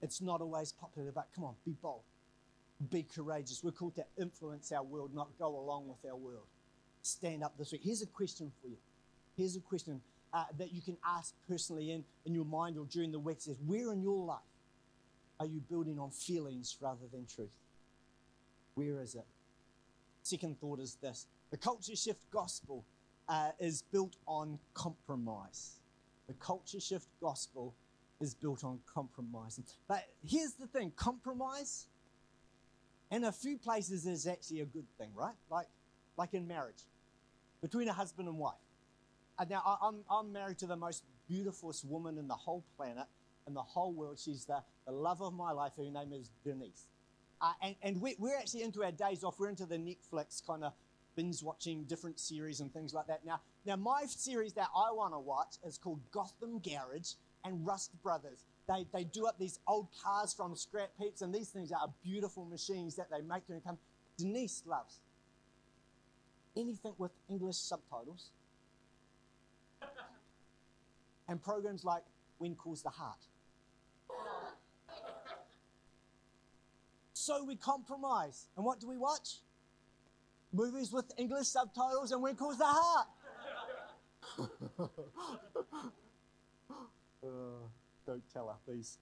It's 0.00 0.20
not 0.22 0.40
always 0.40 0.72
popular, 0.72 1.12
but 1.12 1.28
come 1.34 1.44
on, 1.44 1.54
be 1.64 1.76
bold, 1.80 2.02
be 2.90 3.02
courageous. 3.02 3.62
We're 3.62 3.72
called 3.72 3.96
to 3.96 4.04
influence 4.20 4.72
our 4.72 4.82
world, 4.82 5.14
not 5.14 5.28
go 5.38 5.58
along 5.58 5.88
with 5.88 6.10
our 6.10 6.16
world. 6.16 6.46
Stand 7.02 7.42
up 7.42 7.56
this 7.58 7.72
week. 7.72 7.82
Here's 7.84 8.02
a 8.02 8.06
question 8.06 8.52
for 8.60 8.68
you. 8.68 8.76
Here's 9.36 9.56
a 9.56 9.60
question 9.60 10.00
uh, 10.32 10.44
that 10.58 10.72
you 10.72 10.80
can 10.80 10.96
ask 11.06 11.34
personally 11.48 11.90
in, 11.90 12.04
in 12.24 12.34
your 12.34 12.44
mind 12.44 12.78
or 12.78 12.86
during 12.86 13.12
the 13.12 13.18
week. 13.18 13.40
Says, 13.40 13.58
where 13.66 13.92
in 13.92 14.02
your 14.02 14.24
life 14.24 14.38
are 15.40 15.46
you 15.46 15.60
building 15.60 15.98
on 15.98 16.10
feelings 16.10 16.76
rather 16.80 17.06
than 17.12 17.26
truth? 17.26 17.56
Where 18.74 19.00
is 19.00 19.14
it? 19.14 19.26
Second 20.22 20.60
thought 20.60 20.78
is 20.80 20.96
this 21.02 21.26
the 21.50 21.56
culture 21.56 21.96
shift 21.96 22.30
gospel 22.30 22.84
uh, 23.28 23.50
is 23.58 23.82
built 23.82 24.16
on 24.26 24.58
compromise. 24.74 25.80
The 26.28 26.34
culture 26.34 26.80
shift 26.80 27.08
gospel 27.20 27.74
is 28.20 28.34
built 28.34 28.64
on 28.64 28.78
compromise. 28.92 29.60
But 29.88 30.04
here's 30.24 30.54
the 30.54 30.66
thing 30.66 30.92
compromise 30.96 31.86
in 33.12 33.24
a 33.24 33.32
few 33.32 33.58
places 33.58 34.06
is 34.06 34.26
actually 34.26 34.60
a 34.60 34.64
good 34.64 34.86
thing, 34.98 35.10
right? 35.14 35.34
Like, 35.50 35.68
like 36.16 36.34
in 36.34 36.48
marriage 36.48 36.82
between 37.60 37.88
a 37.88 37.92
husband 37.92 38.26
and 38.26 38.38
wife. 38.38 38.54
And 39.38 39.50
now 39.50 39.78
I'm, 39.80 39.98
I'm 40.10 40.32
married 40.32 40.58
to 40.58 40.66
the 40.66 40.76
most 40.76 41.04
beautifulest 41.28 41.84
woman 41.84 42.18
in 42.18 42.26
the 42.26 42.34
whole 42.34 42.64
planet, 42.76 43.06
in 43.46 43.54
the 43.54 43.62
whole 43.62 43.92
world. 43.92 44.18
She's 44.18 44.46
the, 44.46 44.62
the 44.86 44.92
love 44.92 45.20
of 45.22 45.34
my 45.34 45.52
life. 45.52 45.72
Her 45.76 45.84
name 45.84 46.12
is 46.12 46.30
Denise. 46.44 46.86
Uh, 47.40 47.52
and 47.60 47.74
and 47.82 48.00
we, 48.00 48.14
we're 48.18 48.36
actually 48.36 48.62
into 48.62 48.82
our 48.84 48.92
days 48.92 49.24
off. 49.24 49.38
We're 49.38 49.48
into 49.48 49.66
the 49.66 49.76
Netflix 49.76 50.44
kind 50.46 50.64
of 50.64 50.72
binge 51.16 51.42
watching 51.42 51.84
different 51.84 52.18
series 52.18 52.60
and 52.60 52.72
things 52.72 52.94
like 52.94 53.06
that. 53.08 53.24
Now, 53.26 53.40
now 53.66 53.76
my 53.76 54.04
series 54.06 54.52
that 54.54 54.68
I 54.74 54.92
want 54.92 55.12
to 55.12 55.18
watch 55.18 55.56
is 55.66 55.76
called 55.76 56.00
Gotham 56.12 56.60
Garage 56.60 57.14
and 57.44 57.66
Rust 57.66 57.90
Brothers. 58.02 58.44
They, 58.72 58.86
they 58.92 59.04
do 59.04 59.26
up 59.26 59.38
these 59.38 59.58
old 59.66 59.88
cars 60.02 60.32
from 60.32 60.56
scrap 60.56 60.90
heaps, 60.98 61.20
and 61.20 61.34
these 61.34 61.50
things 61.50 61.72
are 61.72 61.92
beautiful 62.02 62.44
machines 62.46 62.96
that 62.96 63.10
they 63.10 63.20
make 63.20 63.46
to 63.48 63.60
come. 63.60 63.76
Denise 64.16 64.62
loves 64.66 65.00
anything 66.56 66.94
with 66.98 67.10
English 67.28 67.56
subtitles 67.56 68.30
and 71.28 71.42
programs 71.42 71.84
like 71.84 72.02
When 72.38 72.54
Calls 72.54 72.82
the 72.82 72.90
Heart. 72.90 73.18
So 77.14 77.44
we 77.44 77.56
compromise. 77.56 78.48
And 78.56 78.64
what 78.64 78.80
do 78.80 78.88
we 78.88 78.96
watch? 78.96 79.38
Movies 80.52 80.92
with 80.92 81.12
English 81.18 81.46
subtitles 81.46 82.10
and 82.10 82.22
When 82.22 82.36
Calls 82.36 82.58
the 82.58 82.64
Heart. 82.66 83.06
uh, 87.22 87.28
don't 88.06 88.22
tell 88.32 88.48
her, 88.48 88.56
please. 88.66 88.98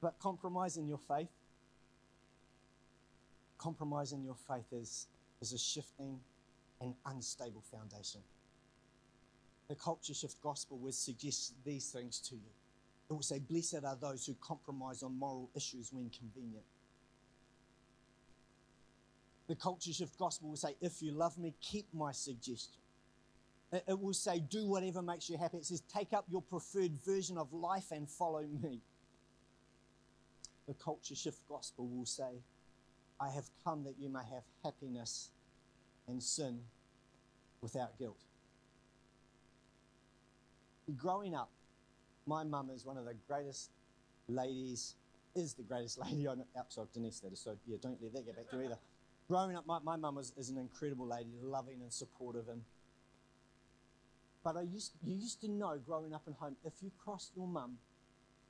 But 0.00 0.18
compromise 0.18 0.76
in 0.76 0.88
your 0.88 0.98
faith, 0.98 1.28
compromise 3.58 4.12
in 4.12 4.24
your 4.24 4.36
faith 4.48 4.72
is, 4.72 5.06
is 5.40 5.52
a 5.52 5.58
shifting 5.58 6.18
and 6.80 6.94
unstable 7.06 7.62
foundation. 7.70 8.22
The 9.68 9.74
culture 9.74 10.14
shift 10.14 10.40
gospel 10.42 10.78
will 10.78 10.92
suggest 10.92 11.54
these 11.64 11.90
things 11.90 12.18
to 12.28 12.34
you. 12.34 12.50
It 13.08 13.12
will 13.12 13.22
say, 13.22 13.38
Blessed 13.38 13.84
are 13.84 13.96
those 13.96 14.26
who 14.26 14.34
compromise 14.40 15.02
on 15.02 15.18
moral 15.18 15.50
issues 15.54 15.92
when 15.92 16.10
convenient. 16.10 16.64
The 19.46 19.56
culture 19.56 19.92
shift 19.92 20.18
gospel 20.18 20.48
will 20.48 20.56
say, 20.56 20.74
If 20.80 21.02
you 21.02 21.12
love 21.12 21.36
me, 21.36 21.54
keep 21.60 21.86
my 21.92 22.12
suggestion. 22.12 22.79
Uh, 23.72 23.78
it 23.88 23.98
will 23.98 24.12
say, 24.12 24.40
Do 24.40 24.66
whatever 24.66 25.02
makes 25.02 25.28
you 25.28 25.38
happy. 25.38 25.58
It 25.58 25.66
says, 25.66 25.82
Take 25.82 26.12
up 26.12 26.24
your 26.28 26.42
preferred 26.42 26.92
version 27.04 27.38
of 27.38 27.52
life 27.52 27.90
and 27.92 28.08
follow 28.08 28.42
me. 28.42 28.80
The 30.66 30.74
culture 30.74 31.14
shift 31.14 31.40
gospel 31.48 31.88
will 31.88 32.06
say, 32.06 32.42
I 33.20 33.28
have 33.30 33.50
come 33.64 33.84
that 33.84 33.94
you 33.98 34.08
may 34.08 34.22
have 34.32 34.44
happiness 34.64 35.30
and 36.08 36.22
sin 36.22 36.60
without 37.60 37.98
guilt. 37.98 38.22
Growing 40.96 41.34
up, 41.34 41.50
my 42.26 42.42
mum 42.44 42.70
is 42.74 42.84
one 42.84 42.96
of 42.96 43.04
the 43.04 43.14
greatest 43.28 43.70
ladies, 44.28 44.94
is 45.34 45.54
the 45.54 45.62
greatest 45.62 45.98
lady 46.04 46.24
know, 46.24 46.36
outside 46.58 46.82
of 46.82 46.92
Denise, 46.92 47.20
that 47.20 47.32
is. 47.32 47.40
So, 47.40 47.56
yeah, 47.66 47.76
don't 47.80 48.00
let 48.02 48.12
that 48.14 48.26
get 48.26 48.36
back 48.36 48.50
to 48.50 48.56
you 48.56 48.64
either. 48.64 48.78
Growing 49.28 49.56
up, 49.56 49.66
my, 49.66 49.78
my 49.80 49.96
mum 49.96 50.18
is, 50.18 50.32
is 50.36 50.50
an 50.50 50.58
incredible 50.58 51.06
lady, 51.06 51.30
loving 51.42 51.82
and 51.82 51.92
supportive 51.92 52.48
and 52.48 52.62
but 54.44 54.56
I 54.56 54.62
used, 54.62 54.92
you 55.04 55.14
used 55.14 55.40
to 55.42 55.50
know 55.50 55.78
growing 55.84 56.14
up 56.14 56.22
at 56.26 56.34
home, 56.34 56.56
if 56.64 56.72
you 56.82 56.90
crossed 57.04 57.32
your 57.36 57.46
mum, 57.46 57.76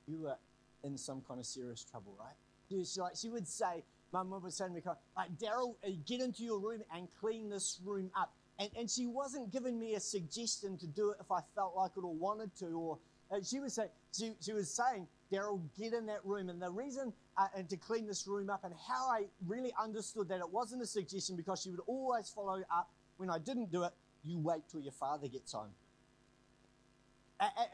you 0.07 0.19
were 0.19 0.37
in 0.83 0.97
some 0.97 1.21
kind 1.27 1.39
of 1.39 1.45
serious 1.45 1.83
trouble, 1.83 2.13
right? 2.19 2.35
She, 2.69 2.99
like, 2.99 3.15
she 3.15 3.29
would 3.29 3.47
say, 3.47 3.83
mum 4.13 4.31
would 4.31 4.53
say 4.53 4.65
to 4.65 4.71
me, 4.71 4.81
like, 5.15 5.37
Daryl, 5.37 5.75
uh, 5.85 5.91
get 6.05 6.21
into 6.21 6.43
your 6.43 6.59
room 6.59 6.81
and 6.95 7.07
clean 7.19 7.49
this 7.49 7.79
room 7.83 8.09
up. 8.15 8.33
And, 8.59 8.69
and 8.77 8.89
she 8.89 9.07
wasn't 9.07 9.51
giving 9.51 9.79
me 9.79 9.95
a 9.95 9.99
suggestion 9.99 10.77
to 10.77 10.87
do 10.87 11.11
it 11.11 11.17
if 11.19 11.31
I 11.31 11.39
felt 11.55 11.75
like 11.75 11.91
it 11.97 12.03
or 12.03 12.13
wanted 12.13 12.55
to. 12.59 12.67
Or 12.67 12.97
uh, 13.31 13.39
she 13.43 13.59
was 13.59 13.73
saying, 13.73 13.89
she, 14.17 14.33
she 14.41 14.53
was 14.53 14.69
saying, 14.69 15.07
Daryl, 15.31 15.61
get 15.77 15.93
in 15.93 16.05
that 16.07 16.19
room. 16.25 16.49
And 16.49 16.61
the 16.61 16.69
reason 16.69 17.13
uh, 17.37 17.47
and 17.55 17.69
to 17.69 17.77
clean 17.77 18.07
this 18.07 18.27
room 18.27 18.49
up 18.49 18.63
and 18.63 18.73
how 18.87 19.09
I 19.09 19.25
really 19.47 19.73
understood 19.81 20.29
that 20.29 20.39
it 20.39 20.49
wasn't 20.49 20.81
a 20.81 20.85
suggestion 20.85 21.35
because 21.35 21.61
she 21.61 21.71
would 21.71 21.79
always 21.87 22.29
follow 22.29 22.61
up 22.71 22.89
when 23.17 23.29
I 23.29 23.39
didn't 23.39 23.71
do 23.71 23.83
it. 23.83 23.91
You 24.23 24.39
wait 24.39 24.63
till 24.69 24.81
your 24.81 24.93
father 24.93 25.27
gets 25.27 25.53
home 25.53 25.71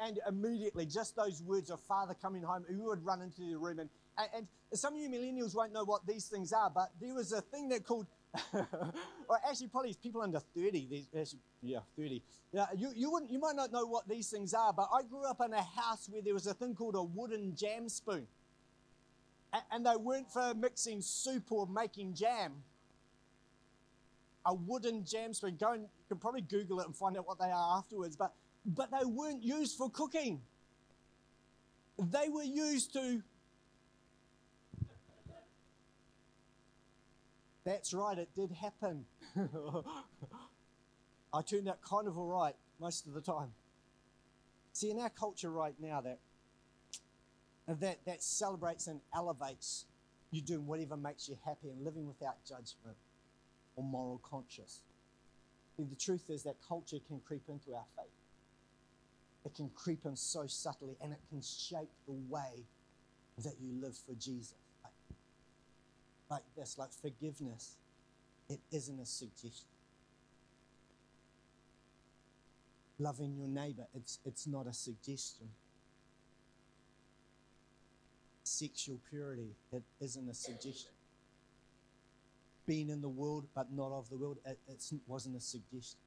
and 0.02 0.20
immediately, 0.28 0.86
just 0.86 1.16
those 1.16 1.42
words 1.44 1.70
of 1.70 1.80
father 1.82 2.16
coming 2.22 2.42
home, 2.42 2.66
who 2.70 2.86
would 2.86 3.06
run 3.06 3.22
into 3.22 3.42
the 3.42 3.58
room. 3.58 3.80
And, 3.80 3.90
and 4.36 4.48
some 4.74 4.94
of 4.96 5.00
you 5.00 5.10
millennials 5.10 5.56
won't 5.56 5.74
know 5.74 5.84
what 5.84 6.08
these 6.08 6.26
things 6.26 6.54
are, 6.54 6.70
but 6.70 6.92
there 7.02 7.14
was 7.14 7.34
a 7.34 7.42
thing 7.42 7.68
that 7.70 7.86
called, 7.86 8.08
or 8.54 9.40
actually, 9.48 9.68
probably 9.68 9.94
people 10.02 10.22
under 10.22 10.40
30, 10.40 11.08
actually, 11.20 11.40
yeah, 11.62 11.80
30. 11.98 12.24
Yeah, 12.54 12.66
you, 12.78 12.92
you, 12.96 13.12
wouldn't, 13.12 13.32
you 13.32 13.40
might 13.40 13.56
not 13.56 13.72
know 13.74 13.86
what 13.86 14.08
these 14.08 14.30
things 14.30 14.54
are, 14.54 14.72
but 14.72 14.88
I 14.94 15.04
grew 15.04 15.26
up 15.26 15.42
in 15.46 15.54
a 15.54 15.62
house 15.62 16.08
where 16.10 16.22
there 16.22 16.34
was 16.34 16.48
a 16.48 16.54
thing 16.54 16.74
called 16.74 16.96
a 16.96 17.04
wooden 17.04 17.56
jam 17.56 17.90
spoon. 17.90 18.28
And 19.72 19.86
they 19.86 19.96
weren't 19.96 20.32
for 20.32 20.54
mixing 20.54 21.02
soup 21.02 21.52
or 21.52 21.68
making 21.68 22.14
jam. 22.14 22.52
A 24.48 24.54
wooden 24.54 25.04
jam 25.04 25.34
spoon. 25.34 25.58
Go 25.60 25.74
and 25.74 25.84
you 25.84 25.90
can 26.08 26.18
probably 26.18 26.42
Google 26.42 26.80
it 26.80 26.88
and 26.88 26.96
find 26.96 27.18
out 27.18 27.28
what 27.28 27.38
they 27.38 27.52
are 27.52 27.78
afterwards. 27.78 28.16
But 28.16 28.34
but 28.66 28.90
they 28.92 29.06
weren't 29.06 29.44
used 29.44 29.78
for 29.78 29.90
cooking. 29.90 30.42
They 32.00 32.30
were 32.30 32.44
used 32.44 32.94
to. 32.94 33.22
That's 37.66 37.94
right, 37.94 38.18
it 38.18 38.30
did 38.34 38.52
happen. 38.52 39.06
I 41.34 41.42
turned 41.42 41.68
out 41.68 41.82
kind 41.82 42.08
of 42.08 42.18
all 42.18 42.28
right 42.28 42.56
most 42.80 43.08
of 43.08 43.14
the 43.14 43.22
time. 43.22 43.52
See, 44.72 44.90
in 44.90 45.00
our 45.00 45.10
culture 45.10 45.52
right 45.52 45.76
now, 45.80 46.00
that 46.02 46.20
that, 47.68 48.06
that 48.06 48.24
celebrates 48.24 48.88
and 48.88 49.02
elevates 49.14 49.86
you 50.32 50.42
doing 50.42 50.66
whatever 50.66 50.96
makes 50.96 51.28
you 51.28 51.38
happy 51.44 51.70
and 51.70 51.84
living 51.84 52.08
without 52.08 52.44
judgment 52.46 52.96
or 53.78 53.84
moral 53.84 54.20
conscience. 54.30 54.82
the 55.78 55.96
truth 55.96 56.30
is 56.30 56.44
that 56.44 56.56
culture 56.68 56.98
can 57.08 57.22
creep 57.26 57.44
into 57.48 57.74
our 57.74 57.86
faith 57.96 58.12
it 59.48 59.56
can 59.56 59.70
creep 59.70 60.06
in 60.06 60.18
so 60.18 60.46
subtly 60.46 60.98
and 61.02 61.14
it 61.14 61.22
can 61.30 61.42
shape 61.42 61.90
the 62.06 62.16
way 62.28 62.66
that 63.38 63.54
you 63.62 63.72
live 63.82 63.96
for 63.96 64.14
Jesus. 64.16 64.56
Like, 64.84 64.94
like 66.30 66.44
this, 66.58 66.78
like 66.78 66.90
forgiveness, 66.92 67.78
it 68.50 68.60
isn't 68.74 69.00
a 69.00 69.06
suggestion. 69.06 69.70
Loving 73.00 73.38
your 73.38 73.48
neighbor, 73.48 73.88
it's, 73.96 74.20
it's 74.26 74.48
not 74.48 74.68
a 74.68 74.74
suggestion. 74.74 75.48
Sexual 78.44 79.00
purity, 79.10 79.56
it 79.72 79.84
isn't 80.02 80.28
a 80.28 80.34
suggestion. 80.34 80.92
Being 82.68 82.90
in 82.90 83.02
the 83.02 83.10
world 83.10 83.48
but 83.56 83.72
not 83.72 83.92
of 83.92 84.10
the 84.10 84.18
world, 84.18 84.38
it, 84.46 84.60
it 84.68 84.84
wasn't 85.08 85.36
a 85.36 85.40
suggestion. 85.40 85.98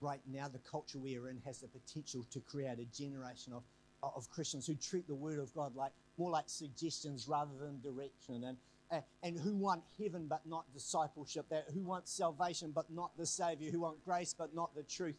Right 0.00 0.20
now, 0.26 0.48
the 0.48 0.58
culture 0.60 0.98
we 0.98 1.16
are 1.18 1.28
in 1.28 1.40
has 1.44 1.58
the 1.60 1.68
potential 1.68 2.24
to 2.32 2.40
create 2.40 2.78
a 2.78 2.86
generation 2.86 3.52
of, 3.52 3.62
of 4.02 4.28
Christians 4.30 4.66
who 4.66 4.74
treat 4.74 5.06
the 5.06 5.14
Word 5.14 5.38
of 5.38 5.54
God 5.54 5.76
like 5.76 5.92
more 6.16 6.30
like 6.30 6.48
suggestions 6.48 7.28
rather 7.28 7.52
than 7.60 7.80
direction, 7.82 8.44
and, 8.44 8.56
and, 8.90 9.02
and 9.22 9.38
who 9.38 9.54
want 9.54 9.82
heaven 10.02 10.26
but 10.26 10.40
not 10.46 10.64
discipleship, 10.72 11.46
that 11.50 11.66
who 11.74 11.82
want 11.82 12.08
salvation 12.08 12.72
but 12.74 12.90
not 12.90 13.10
the 13.18 13.26
Savior, 13.26 13.70
who 13.70 13.80
want 13.80 14.02
grace 14.02 14.34
but 14.36 14.54
not 14.54 14.74
the 14.74 14.82
truth. 14.82 15.16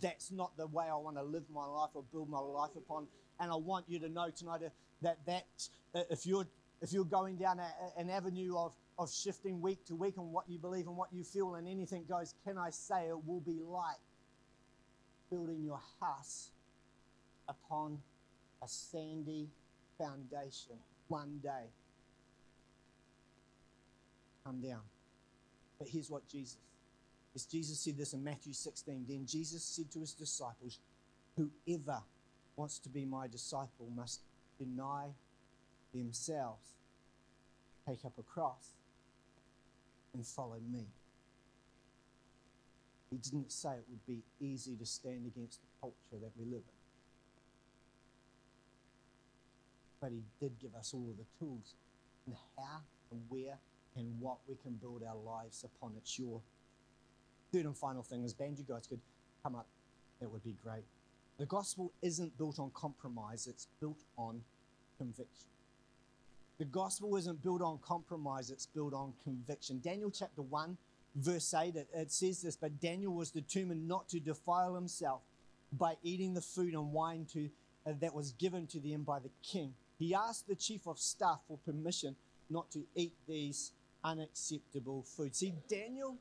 That's 0.00 0.32
not 0.32 0.56
the 0.56 0.66
way 0.66 0.86
I 0.86 0.96
want 0.96 1.16
to 1.16 1.22
live 1.22 1.44
my 1.54 1.66
life 1.66 1.90
or 1.94 2.02
build 2.12 2.28
my 2.28 2.40
life 2.40 2.74
upon. 2.76 3.06
and 3.40 3.50
I 3.50 3.56
want 3.56 3.84
you 3.88 3.98
to 4.00 4.08
know 4.08 4.30
tonight 4.30 4.62
that 5.02 5.18
that 5.26 5.46
uh, 5.94 6.02
if 6.10 6.26
you're 6.26 6.46
if 6.80 6.92
you're 6.92 7.04
going 7.04 7.36
down 7.36 7.58
a, 7.60 8.00
an 8.00 8.10
avenue 8.10 8.56
of 8.56 8.74
of 8.98 9.10
shifting 9.10 9.60
week 9.60 9.84
to 9.86 9.94
week 9.94 10.16
and 10.16 10.32
what 10.32 10.48
you 10.48 10.58
believe 10.58 10.86
and 10.86 10.96
what 10.96 11.12
you 11.12 11.24
feel 11.24 11.54
and 11.56 11.66
anything 11.66 12.04
goes, 12.08 12.34
can 12.44 12.56
I 12.58 12.70
say 12.70 13.08
it 13.08 13.26
will 13.26 13.40
be 13.40 13.60
like 13.66 13.98
building 15.30 15.62
your 15.64 15.80
house 16.00 16.50
upon 17.48 17.98
a 18.62 18.68
sandy 18.68 19.48
foundation 19.98 20.76
one 21.08 21.40
day. 21.42 21.70
Come 24.44 24.60
down. 24.60 24.80
But 25.78 25.88
here's 25.88 26.10
what 26.10 26.26
Jesus 26.28 26.58
is 27.34 27.46
Jesus 27.46 27.80
said 27.80 27.96
this 27.96 28.12
in 28.12 28.22
Matthew 28.22 28.52
16. 28.52 29.06
Then 29.08 29.26
Jesus 29.26 29.64
said 29.64 29.90
to 29.92 30.00
his 30.00 30.12
disciples, 30.12 30.78
Whoever 31.36 32.00
wants 32.56 32.78
to 32.80 32.88
be 32.88 33.04
my 33.04 33.26
disciple 33.26 33.90
must 33.94 34.20
deny 34.58 35.08
themselves, 35.92 36.64
take 37.88 38.04
up 38.04 38.12
a 38.18 38.22
cross, 38.22 38.74
and 40.14 40.26
follow 40.26 40.58
me. 40.72 40.86
He 43.10 43.18
didn't 43.18 43.52
say 43.52 43.70
it 43.74 43.84
would 43.88 44.06
be 44.06 44.22
easy 44.40 44.74
to 44.76 44.86
stand 44.86 45.26
against 45.26 45.60
the 45.60 45.68
culture 45.80 46.20
that 46.20 46.32
we 46.38 46.44
live 46.44 46.62
in. 46.62 46.80
But 50.00 50.10
he 50.12 50.22
did 50.40 50.58
give 50.60 50.74
us 50.74 50.92
all 50.94 51.08
of 51.10 51.16
the 51.16 51.24
tools 51.38 51.74
and 52.26 52.34
how 52.56 52.80
and 53.10 53.20
where 53.28 53.58
and 53.96 54.20
what 54.20 54.38
we 54.48 54.56
can 54.56 54.72
build 54.72 55.02
our 55.08 55.16
lives 55.16 55.64
upon. 55.64 55.92
It's 55.96 56.18
your 56.18 56.40
third 57.52 57.66
and 57.66 57.76
final 57.76 58.02
thing 58.02 58.24
is 58.24 58.34
band 58.34 58.58
you 58.58 58.64
guys 58.68 58.86
could 58.86 59.00
come 59.42 59.54
up. 59.54 59.66
That 60.20 60.30
would 60.30 60.44
be 60.44 60.56
great. 60.62 60.84
The 61.38 61.46
gospel 61.46 61.92
isn't 62.02 62.36
built 62.38 62.58
on 62.58 62.70
compromise, 62.74 63.46
it's 63.46 63.68
built 63.80 64.02
on 64.16 64.40
conviction. 64.98 65.53
The 66.58 66.64
gospel 66.64 67.16
isn't 67.16 67.42
built 67.42 67.62
on 67.62 67.78
compromise, 67.78 68.50
it's 68.50 68.66
built 68.66 68.94
on 68.94 69.12
conviction. 69.22 69.80
Daniel 69.82 70.10
chapter 70.10 70.42
1, 70.42 70.76
verse 71.16 71.52
8, 71.52 71.74
it, 71.74 71.88
it 71.92 72.12
says 72.12 72.42
this 72.42 72.56
But 72.56 72.80
Daniel 72.80 73.14
was 73.14 73.30
determined 73.30 73.88
not 73.88 74.08
to 74.10 74.20
defile 74.20 74.74
himself 74.74 75.22
by 75.72 75.96
eating 76.02 76.34
the 76.34 76.40
food 76.40 76.74
and 76.74 76.92
wine 76.92 77.26
to, 77.32 77.50
uh, 77.86 77.92
that 78.00 78.14
was 78.14 78.32
given 78.32 78.66
to 78.68 78.78
them 78.78 79.02
by 79.02 79.18
the 79.18 79.30
king. 79.42 79.74
He 79.98 80.14
asked 80.14 80.46
the 80.46 80.54
chief 80.54 80.86
of 80.86 80.98
staff 80.98 81.40
for 81.48 81.58
permission 81.58 82.14
not 82.50 82.70
to 82.72 82.84
eat 82.94 83.14
these 83.26 83.72
unacceptable 84.04 85.02
food. 85.02 85.34
See, 85.34 85.54
Daniel, 85.68 86.16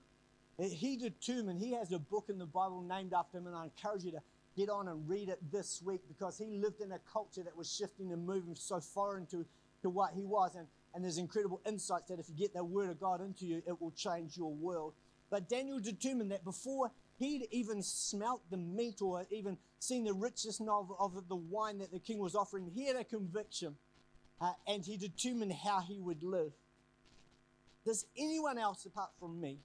he 0.58 0.98
determined, 0.98 1.60
he 1.60 1.74
has 1.74 1.92
a 1.92 2.00
book 2.00 2.26
in 2.30 2.38
the 2.38 2.46
Bible 2.46 2.82
named 2.82 3.14
after 3.14 3.38
him, 3.38 3.48
and 3.48 3.56
I 3.56 3.66
encourage 3.66 4.04
you 4.04 4.12
to 4.12 4.22
get 4.56 4.70
on 4.70 4.88
and 4.88 5.08
read 5.08 5.30
it 5.30 5.40
this 5.52 5.82
week 5.84 6.02
because 6.08 6.38
he 6.38 6.46
lived 6.46 6.82
in 6.82 6.92
a 6.92 7.00
culture 7.12 7.44
that 7.44 7.56
was 7.56 7.72
shifting 7.74 8.12
and 8.12 8.26
moving 8.26 8.56
so 8.56 8.80
foreign 8.80 9.26
to, 9.28 9.46
to 9.84 9.90
what 9.90 10.12
he 10.14 10.26
was. 10.26 10.56
And, 10.56 10.68
and 10.94 11.04
there's 11.04 11.18
incredible 11.18 11.62
insights 11.66 12.10
that 12.10 12.20
if 12.20 12.28
you 12.28 12.36
get 12.36 12.54
the 12.54 12.64
word 12.64 12.90
of 12.90 13.00
God 13.00 13.22
into 13.22 13.46
you, 13.46 13.62
it 13.68 13.80
will 13.80 13.92
change 13.92 14.36
your 14.36 14.52
world. 14.52 14.94
But 15.30 15.48
Daniel 15.48 15.80
determined 15.80 16.32
that 16.32 16.44
before 16.44 16.92
he'd 17.18 17.48
even 17.52 17.82
smelt 17.82 18.42
the 18.50 18.58
meat 18.58 19.02
or 19.02 19.26
even 19.30 19.58
seen 19.80 20.04
the 20.04 20.14
richness 20.14 20.60
of, 20.60 20.92
of 21.00 21.28
the 21.28 21.36
wine 21.36 21.80
that 21.80 21.92
the 21.92 22.00
king 22.00 22.20
was 22.20 22.36
offering, 22.36 22.72
he 22.74 22.88
had 22.88 22.96
a 22.96 23.04
conviction 23.04 23.76
uh, 24.42 24.54
and 24.68 24.84
he 24.86 24.98
determined 24.98 25.54
how 25.54 25.80
he 25.80 26.00
would 26.00 26.24
live. 26.24 26.52
Does 27.86 28.06
anyone 28.18 28.58
else 28.58 28.86
apart 28.86 29.12
from 29.20 29.40
me, 29.42 29.60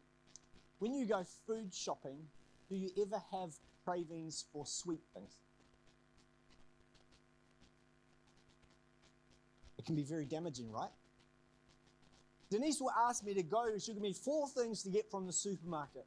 when 0.78 0.94
you 0.94 1.06
go 1.06 1.24
food 1.46 1.72
shopping, 1.74 2.18
do 2.68 2.76
you 2.76 2.90
ever 3.00 3.22
have 3.32 3.50
cravings 3.84 4.44
for 4.52 4.66
sweet 4.66 5.00
things? 5.14 5.36
It 9.78 9.86
can 9.86 9.94
be 9.94 10.02
very 10.02 10.26
damaging, 10.26 10.70
right? 10.70 10.90
Denise 12.50 12.80
will 12.80 12.90
ask 12.90 13.24
me 13.24 13.34
to 13.34 13.42
go, 13.42 13.66
she'll 13.78 13.94
give 13.94 14.02
me 14.02 14.12
four 14.12 14.48
things 14.48 14.82
to 14.82 14.90
get 14.90 15.10
from 15.10 15.26
the 15.26 15.32
supermarket. 15.32 16.06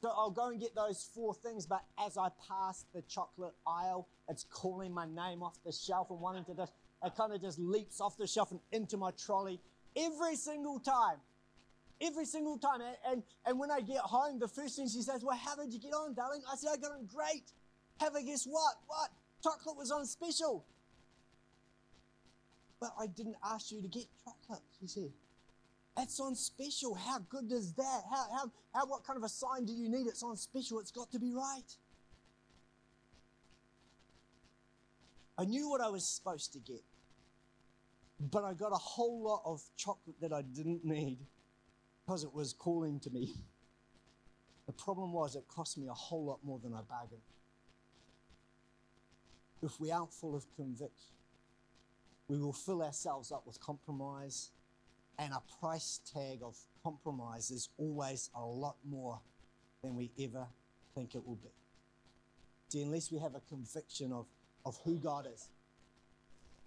So 0.00 0.10
I'll 0.10 0.30
go 0.30 0.48
and 0.48 0.60
get 0.60 0.76
those 0.76 1.08
four 1.12 1.34
things, 1.34 1.66
but 1.66 1.82
as 2.04 2.16
I 2.16 2.28
pass 2.48 2.84
the 2.94 3.02
chocolate 3.02 3.54
aisle, 3.66 4.08
it's 4.28 4.44
calling 4.44 4.92
my 4.92 5.06
name 5.06 5.42
off 5.42 5.58
the 5.64 5.72
shelf 5.72 6.10
and 6.10 6.20
wanting 6.20 6.44
to 6.44 6.54
just, 6.54 6.72
it 7.04 7.12
kind 7.16 7.32
of 7.32 7.40
just 7.40 7.58
leaps 7.58 8.00
off 8.00 8.16
the 8.16 8.26
shelf 8.26 8.52
and 8.52 8.60
into 8.70 8.96
my 8.96 9.10
trolley 9.10 9.60
every 9.96 10.36
single 10.36 10.78
time. 10.78 11.16
Every 12.00 12.26
single 12.26 12.58
time. 12.58 12.80
And, 12.80 12.96
and, 13.10 13.22
and 13.44 13.58
when 13.58 13.72
I 13.72 13.80
get 13.80 13.98
home, 13.98 14.38
the 14.38 14.46
first 14.46 14.76
thing 14.76 14.88
she 14.88 15.02
says, 15.02 15.24
Well, 15.24 15.36
how 15.36 15.56
did 15.56 15.72
you 15.72 15.80
get 15.80 15.92
on, 15.92 16.14
darling? 16.14 16.42
I 16.50 16.54
said, 16.54 16.70
I 16.72 16.76
got 16.76 16.92
on 16.92 17.06
great. 17.06 17.50
Have 18.00 18.14
a 18.14 18.22
guess 18.22 18.44
what? 18.44 18.74
What? 18.86 19.10
Chocolate 19.42 19.76
was 19.76 19.90
on 19.90 20.06
special. 20.06 20.64
But 22.80 22.90
I 22.98 23.06
didn't 23.06 23.36
ask 23.44 23.72
you 23.72 23.82
to 23.82 23.88
get 23.88 24.04
chocolate, 24.24 24.62
she 24.80 24.86
said. 24.86 25.10
It's 25.98 26.20
on 26.20 26.36
special. 26.36 26.94
How 26.94 27.18
good 27.28 27.50
is 27.50 27.72
that? 27.72 28.02
How, 28.08 28.26
how, 28.32 28.50
how, 28.72 28.86
what 28.86 29.04
kind 29.04 29.16
of 29.16 29.24
a 29.24 29.28
sign 29.28 29.64
do 29.64 29.72
you 29.72 29.88
need? 29.88 30.06
It's 30.06 30.22
on 30.22 30.36
special. 30.36 30.78
It's 30.78 30.92
got 30.92 31.10
to 31.10 31.18
be 31.18 31.34
right. 31.34 31.76
I 35.36 35.44
knew 35.44 35.68
what 35.68 35.80
I 35.80 35.88
was 35.88 36.04
supposed 36.04 36.52
to 36.52 36.58
get, 36.58 36.82
but 38.20 38.44
I 38.44 38.54
got 38.54 38.72
a 38.72 38.76
whole 38.76 39.22
lot 39.22 39.42
of 39.44 39.62
chocolate 39.76 40.16
that 40.20 40.32
I 40.32 40.42
didn't 40.42 40.84
need 40.84 41.18
because 42.04 42.24
it 42.24 42.34
was 42.34 42.52
calling 42.52 42.98
to 43.00 43.10
me. 43.10 43.34
The 44.66 44.72
problem 44.72 45.12
was 45.12 45.36
it 45.36 45.44
cost 45.48 45.78
me 45.78 45.86
a 45.88 45.94
whole 45.94 46.24
lot 46.24 46.40
more 46.44 46.58
than 46.58 46.74
I 46.74 46.80
bargained. 46.88 47.22
If 49.62 49.80
we 49.80 49.92
aren't 49.92 50.12
full 50.12 50.34
of 50.34 50.44
conviction, 50.56 51.17
we 52.28 52.38
will 52.38 52.52
fill 52.52 52.82
ourselves 52.82 53.32
up 53.32 53.46
with 53.46 53.58
compromise 53.60 54.50
and 55.18 55.32
a 55.32 55.42
price 55.60 56.00
tag 56.12 56.40
of 56.42 56.56
compromise 56.82 57.50
is 57.50 57.70
always 57.76 58.30
a 58.36 58.44
lot 58.44 58.76
more 58.88 59.18
than 59.82 59.96
we 59.96 60.10
ever 60.20 60.46
think 60.94 61.14
it 61.14 61.26
will 61.26 61.36
be. 61.36 61.48
See, 62.68 62.82
unless 62.82 63.10
we 63.10 63.18
have 63.18 63.34
a 63.34 63.40
conviction 63.48 64.12
of, 64.12 64.26
of 64.64 64.78
who 64.84 64.96
God 64.96 65.26
is, 65.32 65.48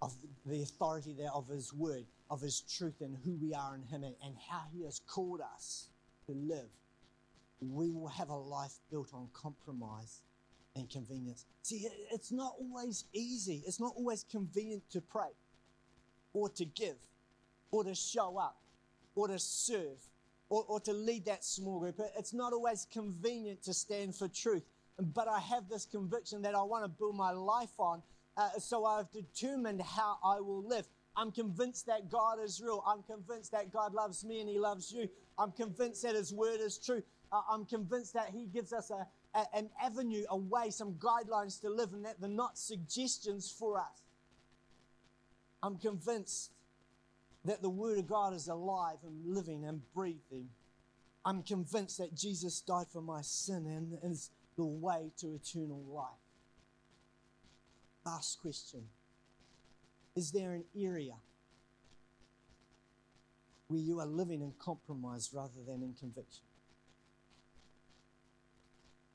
of 0.02 0.12
the 0.44 0.62
authority 0.62 1.14
there 1.16 1.30
of 1.32 1.48
His 1.48 1.72
Word, 1.72 2.04
of 2.28 2.40
His 2.40 2.60
truth, 2.60 3.00
and 3.00 3.16
who 3.24 3.36
we 3.40 3.54
are 3.54 3.74
in 3.74 3.82
Him, 3.84 4.02
and, 4.02 4.16
and 4.24 4.34
how 4.50 4.62
He 4.72 4.84
has 4.84 5.00
called 5.06 5.40
us 5.40 5.88
to 6.26 6.32
live, 6.32 6.68
we 7.60 7.90
will 7.90 8.08
have 8.08 8.28
a 8.28 8.36
life 8.36 8.74
built 8.90 9.10
on 9.14 9.28
compromise 9.32 10.22
and 10.74 10.90
convenience. 10.90 11.46
See, 11.62 11.86
it's 12.10 12.32
not 12.32 12.54
always 12.58 13.04
easy, 13.12 13.62
it's 13.66 13.78
not 13.78 13.92
always 13.96 14.24
convenient 14.24 14.82
to 14.90 15.00
pray 15.00 15.30
or 16.32 16.48
to 16.50 16.64
give 16.64 16.96
or 17.70 17.84
to 17.84 17.94
show 17.94 18.38
up 18.38 18.58
or 19.14 19.28
to 19.28 19.38
serve 19.38 19.98
or, 20.48 20.64
or 20.68 20.80
to 20.80 20.92
lead 20.92 21.24
that 21.24 21.44
small 21.44 21.80
group. 21.80 22.00
It's 22.16 22.34
not 22.34 22.52
always 22.52 22.86
convenient 22.92 23.62
to 23.64 23.74
stand 23.74 24.14
for 24.14 24.28
truth, 24.28 24.62
but 24.98 25.28
I 25.28 25.40
have 25.40 25.68
this 25.68 25.86
conviction 25.86 26.42
that 26.42 26.54
I 26.54 26.62
want 26.62 26.84
to 26.84 26.88
build 26.88 27.16
my 27.16 27.30
life 27.30 27.78
on. 27.78 28.02
Uh, 28.36 28.50
so 28.58 28.84
I've 28.84 29.10
determined 29.12 29.82
how 29.82 30.18
I 30.24 30.40
will 30.40 30.62
live. 30.62 30.86
I'm 31.16 31.30
convinced 31.30 31.86
that 31.86 32.10
God 32.10 32.38
is 32.42 32.60
real. 32.62 32.82
I'm 32.86 33.02
convinced 33.02 33.52
that 33.52 33.72
God 33.72 33.92
loves 33.92 34.24
me 34.24 34.40
and 34.40 34.48
He 34.48 34.58
loves 34.58 34.92
you. 34.92 35.08
I'm 35.38 35.52
convinced 35.52 36.02
that 36.02 36.14
His 36.14 36.32
word 36.32 36.60
is 36.60 36.78
true. 36.78 37.02
Uh, 37.30 37.42
I'm 37.50 37.64
convinced 37.66 38.14
that 38.14 38.30
He 38.30 38.46
gives 38.46 38.72
us 38.72 38.90
a, 38.90 39.06
a, 39.38 39.44
an 39.54 39.68
avenue, 39.82 40.24
a 40.30 40.36
way, 40.36 40.70
some 40.70 40.94
guidelines 40.94 41.60
to 41.62 41.70
live, 41.70 41.92
and 41.92 42.04
that 42.04 42.20
they're 42.20 42.30
not 42.30 42.56
suggestions 42.56 43.50
for 43.50 43.78
us. 43.78 44.02
I'm 45.62 45.76
convinced 45.78 46.50
that 47.44 47.62
the 47.62 47.70
Word 47.70 47.98
of 47.98 48.06
God 48.06 48.34
is 48.34 48.48
alive 48.48 48.98
and 49.04 49.34
living 49.34 49.64
and 49.64 49.80
breathing. 49.94 50.48
I'm 51.24 51.42
convinced 51.42 51.98
that 51.98 52.14
Jesus 52.14 52.60
died 52.60 52.86
for 52.92 53.00
my 53.00 53.20
sin 53.22 53.66
and 53.66 54.12
is 54.12 54.30
the 54.56 54.64
way 54.64 55.12
to 55.18 55.34
eternal 55.34 55.82
life. 55.88 56.06
Last 58.04 58.40
question 58.40 58.82
Is 60.16 60.32
there 60.32 60.52
an 60.52 60.64
area 60.76 61.14
where 63.68 63.80
you 63.80 64.00
are 64.00 64.06
living 64.06 64.42
in 64.42 64.52
compromise 64.58 65.30
rather 65.32 65.62
than 65.66 65.82
in 65.82 65.94
conviction? 65.94 66.44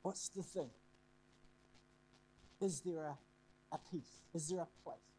What's 0.02 0.30
the 0.30 0.44
thing? 0.44 0.70
Is 2.62 2.80
there 2.80 3.04
a, 3.04 3.18
a 3.74 3.80
piece? 3.92 4.24
Is 4.34 4.50
there 4.50 4.62
a 4.62 4.68
place? 4.84 5.17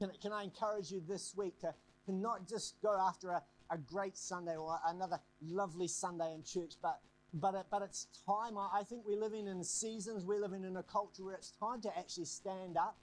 Can, 0.00 0.10
can 0.22 0.32
I 0.32 0.44
encourage 0.44 0.90
you 0.90 1.02
this 1.06 1.34
week 1.36 1.60
to 1.60 1.74
to 2.06 2.12
not 2.12 2.48
just 2.48 2.80
go 2.82 2.96
after 2.98 3.28
a, 3.30 3.42
a 3.70 3.76
great 3.76 4.16
Sunday 4.16 4.56
or 4.56 4.78
another 4.86 5.20
lovely 5.42 5.86
Sunday 5.86 6.32
in 6.34 6.42
church, 6.42 6.74
but 6.82 7.00
but 7.34 7.54
it, 7.54 7.66
but 7.70 7.82
it's 7.82 8.06
time. 8.26 8.56
I, 8.56 8.80
I 8.80 8.82
think 8.82 9.02
we're 9.06 9.20
living 9.20 9.46
in 9.46 9.62
seasons. 9.62 10.24
We're 10.24 10.40
living 10.40 10.64
in 10.64 10.76
a 10.76 10.82
culture 10.82 11.24
where 11.24 11.34
it's 11.34 11.52
time 11.52 11.82
to 11.82 11.98
actually 11.98 12.24
stand 12.24 12.78
up. 12.78 12.96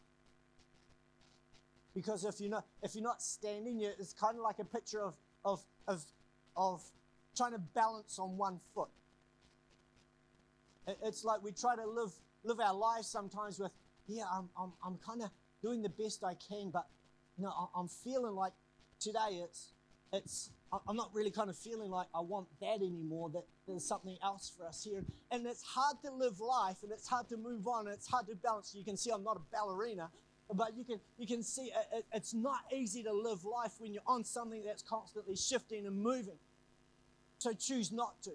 Because 1.93 2.25
if 2.25 2.41
you're 2.41 2.49
not 2.49 2.65
if 2.81 2.95
you're 2.95 3.03
not 3.03 3.21
standing, 3.21 3.79
you 3.79 3.91
it's 3.99 4.13
kind 4.13 4.35
of 4.35 4.41
like 4.41 4.57
a 4.57 4.65
picture 4.65 5.03
of 5.03 5.13
of 5.45 5.61
of 5.87 6.03
of 6.55 6.83
trying 7.35 7.51
to 7.51 7.59
balance 7.59 8.17
on 8.17 8.37
one 8.37 8.59
foot. 8.73 8.89
It, 10.87 10.97
it's 11.03 11.23
like 11.23 11.43
we 11.43 11.51
try 11.51 11.75
to 11.75 11.85
live 11.85 12.11
live 12.43 12.59
our 12.59 12.73
lives 12.73 13.07
sometimes 13.07 13.59
with 13.59 13.71
yeah, 14.07 14.23
I'm 14.31 14.49
I'm 14.59 14.73
I'm 14.83 14.97
kind 14.97 15.21
of 15.21 15.29
doing 15.61 15.81
the 15.81 15.89
best 15.89 16.23
I 16.23 16.35
can, 16.35 16.69
but 16.71 16.87
you 17.37 17.43
know, 17.43 17.69
I'm 17.75 17.87
feeling 17.87 18.35
like 18.35 18.53
today 18.99 19.41
it's 19.43 19.71
it's 20.13 20.49
I'm 20.87 20.95
not 20.95 21.11
really 21.13 21.31
kind 21.31 21.49
of 21.49 21.57
feeling 21.57 21.91
like 21.91 22.07
I 22.13 22.19
want 22.21 22.47
that 22.59 22.81
anymore. 22.81 23.29
That 23.29 23.45
there's 23.67 23.85
something 23.85 24.17
else 24.23 24.51
for 24.57 24.65
us 24.65 24.83
here, 24.83 25.03
and 25.31 25.45
it's 25.45 25.63
hard 25.63 25.97
to 26.03 26.11
live 26.11 26.39
life, 26.39 26.77
and 26.83 26.91
it's 26.91 27.07
hard 27.07 27.29
to 27.29 27.37
move 27.37 27.67
on, 27.67 27.87
and 27.87 27.95
it's 27.95 28.07
hard 28.07 28.27
to 28.27 28.35
balance. 28.35 28.73
You 28.75 28.83
can 28.83 28.97
see 28.97 29.11
I'm 29.11 29.23
not 29.23 29.37
a 29.37 29.41
ballerina, 29.55 30.09
but 30.53 30.77
you 30.77 30.83
can 30.83 30.99
you 31.17 31.27
can 31.27 31.43
see 31.43 31.71
it- 31.93 32.05
it's 32.13 32.33
not 32.33 32.61
easy 32.73 33.03
to 33.03 33.13
live 33.13 33.45
life 33.45 33.79
when 33.79 33.93
you're 33.93 34.03
on 34.07 34.23
something 34.23 34.63
that's 34.63 34.83
constantly 34.83 35.35
shifting 35.35 35.85
and 35.85 35.97
moving. 36.01 36.39
So 37.39 37.53
choose 37.53 37.91
not 37.91 38.21
to. 38.23 38.31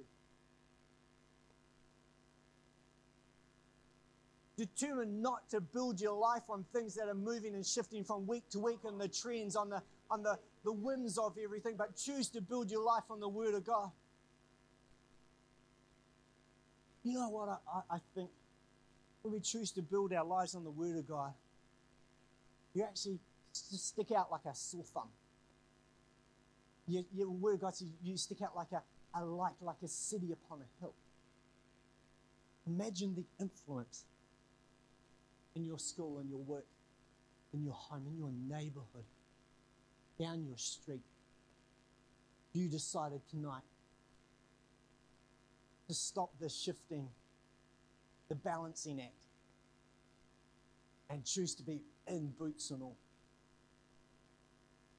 Determine 4.56 5.22
not 5.22 5.48
to 5.50 5.60
build 5.60 6.00
your 6.00 6.12
life 6.12 6.42
on 6.50 6.64
things 6.72 6.94
that 6.96 7.08
are 7.08 7.14
moving 7.14 7.54
and 7.54 7.64
shifting 7.64 8.04
from 8.04 8.26
week 8.26 8.48
to 8.50 8.58
week 8.58 8.80
and 8.84 9.00
the 9.00 9.08
trends 9.08 9.56
on 9.56 9.70
the 9.70 9.82
on 10.12 10.22
the, 10.22 10.38
the 10.62 10.72
whims 10.72 11.16
of 11.16 11.36
everything, 11.42 11.74
but 11.76 11.96
choose 11.96 12.28
to 12.28 12.42
build 12.42 12.70
your 12.70 12.84
life 12.84 13.04
on 13.10 13.18
the 13.18 13.28
Word 13.28 13.54
of 13.54 13.64
God. 13.64 13.90
You 17.02 17.14
know 17.14 17.30
what 17.30 17.62
I, 17.66 17.94
I, 17.96 17.98
think? 18.14 18.28
When 19.22 19.32
we 19.32 19.40
choose 19.40 19.70
to 19.72 19.82
build 19.82 20.12
our 20.12 20.24
lives 20.24 20.54
on 20.54 20.64
the 20.64 20.70
Word 20.70 20.96
of 20.98 21.08
God, 21.08 21.32
you 22.74 22.82
actually 22.82 23.18
stick 23.52 24.12
out 24.12 24.30
like 24.30 24.44
a 24.44 24.54
sore 24.54 24.84
thumb. 24.84 25.08
Your, 26.86 27.04
your 27.14 27.30
Word 27.30 27.54
of 27.54 27.60
God 27.62 27.74
you 28.04 28.16
stick 28.18 28.42
out 28.42 28.54
like 28.54 28.72
a, 28.72 28.82
a 29.18 29.24
light, 29.24 29.54
like 29.62 29.76
a 29.82 29.88
city 29.88 30.30
upon 30.30 30.60
a 30.60 30.80
hill. 30.80 30.94
Imagine 32.66 33.14
the 33.14 33.24
influence 33.40 34.04
in 35.54 35.64
your 35.64 35.78
school, 35.78 36.20
in 36.20 36.28
your 36.28 36.38
work, 36.38 36.66
in 37.52 37.62
your 37.62 37.74
home, 37.74 38.06
in 38.06 38.16
your 38.16 38.30
neighborhood, 38.48 39.04
down 40.18 40.44
your 40.44 40.56
street. 40.56 41.02
You 42.52 42.68
decided 42.68 43.20
tonight 43.28 43.62
to 45.88 45.94
stop 45.94 46.30
the 46.40 46.48
shifting, 46.48 47.08
the 48.28 48.34
balancing 48.34 49.00
act, 49.00 49.12
and 51.10 51.24
choose 51.24 51.54
to 51.56 51.62
be 51.62 51.82
in 52.06 52.32
boots 52.38 52.70
and 52.70 52.82
all. 52.82 52.96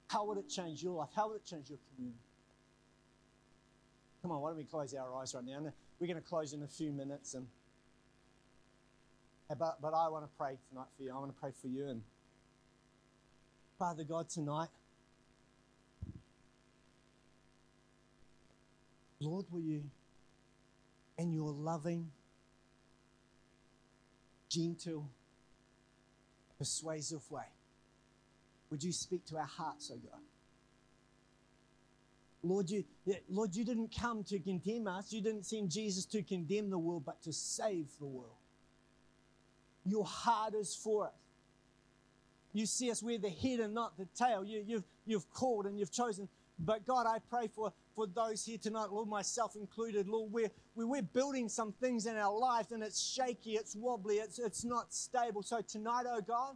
How 0.08 0.26
would 0.26 0.38
it 0.38 0.48
change 0.48 0.84
your 0.84 0.94
life? 0.94 1.10
How 1.16 1.30
would 1.30 1.38
it 1.38 1.46
change 1.46 1.70
your 1.70 1.80
community? 1.96 2.20
Come 4.22 4.32
on, 4.32 4.42
why 4.42 4.50
don't 4.50 4.58
we 4.58 4.64
close 4.64 4.94
our 4.94 5.16
eyes 5.16 5.34
right 5.34 5.44
now? 5.44 5.60
We're 6.00 6.08
going 6.08 6.22
to 6.22 6.22
close 6.22 6.54
in 6.54 6.62
a 6.64 6.68
few 6.68 6.92
minutes 6.92 7.34
and 7.34 7.48
but, 9.50 9.82
but 9.82 9.94
I 9.94 10.10
want 10.10 10.26
to 10.26 10.30
pray 10.38 10.58
tonight 10.70 10.88
for 10.98 11.04
you. 11.04 11.12
I 11.14 11.20
want 11.20 11.36
to 11.36 11.40
pray 11.40 11.52
for 11.62 11.68
you. 11.68 11.88
And 11.90 12.02
Father 13.78 14.04
God, 14.04 14.30
tonight, 14.30 14.70
Lord, 19.20 19.46
will 19.52 19.62
you, 19.62 19.84
in 21.18 21.32
your 21.32 21.52
loving, 21.52 22.10
gentle, 24.50 25.10
persuasive 26.58 27.30
way, 27.32 27.44
would 28.70 28.84
you 28.84 28.92
speak 28.92 29.26
to 29.26 29.38
our 29.38 29.46
hearts, 29.46 29.92
oh 29.94 29.98
God? 29.98 30.22
Lord, 32.46 32.70
you, 32.70 32.84
Lord, 33.30 33.56
you 33.56 33.64
didn't 33.64 33.96
come 33.98 34.24
to 34.26 34.38
condemn 34.38 34.88
us. 34.88 35.14
You 35.14 35.22
didn't 35.22 35.46
send 35.46 35.72
Jesus 35.72 36.06
to 36.08 36.22
condemn 36.22 36.70
the 36.70 36.78
world, 36.78 37.04
but 37.06 37.22
to 37.24 37.32
save 37.32 37.88
the 38.00 38.06
world. 38.06 38.36
Your 39.86 40.06
heart 40.06 40.54
is 40.54 40.76
for 40.76 41.08
us. 41.08 41.14
You 42.54 42.66
see 42.68 42.92
us, 42.92 43.02
we're 43.02 43.18
the 43.18 43.30
head 43.30 43.60
and 43.60 43.74
not 43.74 43.98
the 43.98 44.08
tail. 44.16 44.46
You, 44.46 44.64
you've, 44.66 44.84
you've 45.06 45.30
called 45.34 45.66
and 45.66 45.78
you've 45.80 45.92
chosen. 45.92 46.30
But 46.60 46.86
God, 46.86 47.08
I 47.08 47.18
pray 47.30 47.48
for, 47.48 47.74
for 47.96 48.06
those 48.06 48.46
here 48.46 48.60
tonight, 48.60 48.90
Lord, 48.92 49.10
myself 49.10 49.56
included, 49.56 50.08
Lord, 50.08 50.32
we're, 50.32 50.52
we- 50.76 50.86
we're 50.86 51.02
building 51.02 51.50
some 51.50 51.72
things 51.72 52.06
in 52.06 52.16
our 52.16 52.38
lives 52.38 52.72
and 52.72 52.84
it's 52.84 53.02
shaky, 53.02 53.54
it's 53.54 53.76
wobbly, 53.76 54.18
it's, 54.18 54.38
it's 54.38 54.64
not 54.64 54.94
stable. 54.94 55.42
So 55.42 55.62
tonight, 55.62 56.06
oh 56.08 56.22
God, 56.22 56.56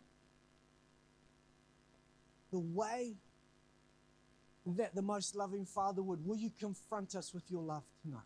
the 2.51 2.59
way 2.59 3.15
that 4.67 4.93
the 4.93 5.01
most 5.01 5.35
loving 5.35 5.65
Father 5.65 6.03
would, 6.03 6.25
will 6.25 6.37
you 6.37 6.51
confront 6.59 7.15
us 7.15 7.33
with 7.33 7.49
your 7.49 7.63
love 7.63 7.83
tonight? 8.03 8.21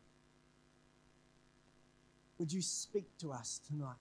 Would 2.37 2.51
you 2.51 2.61
speak 2.61 3.05
to 3.19 3.31
us 3.31 3.61
tonight? 3.67 3.95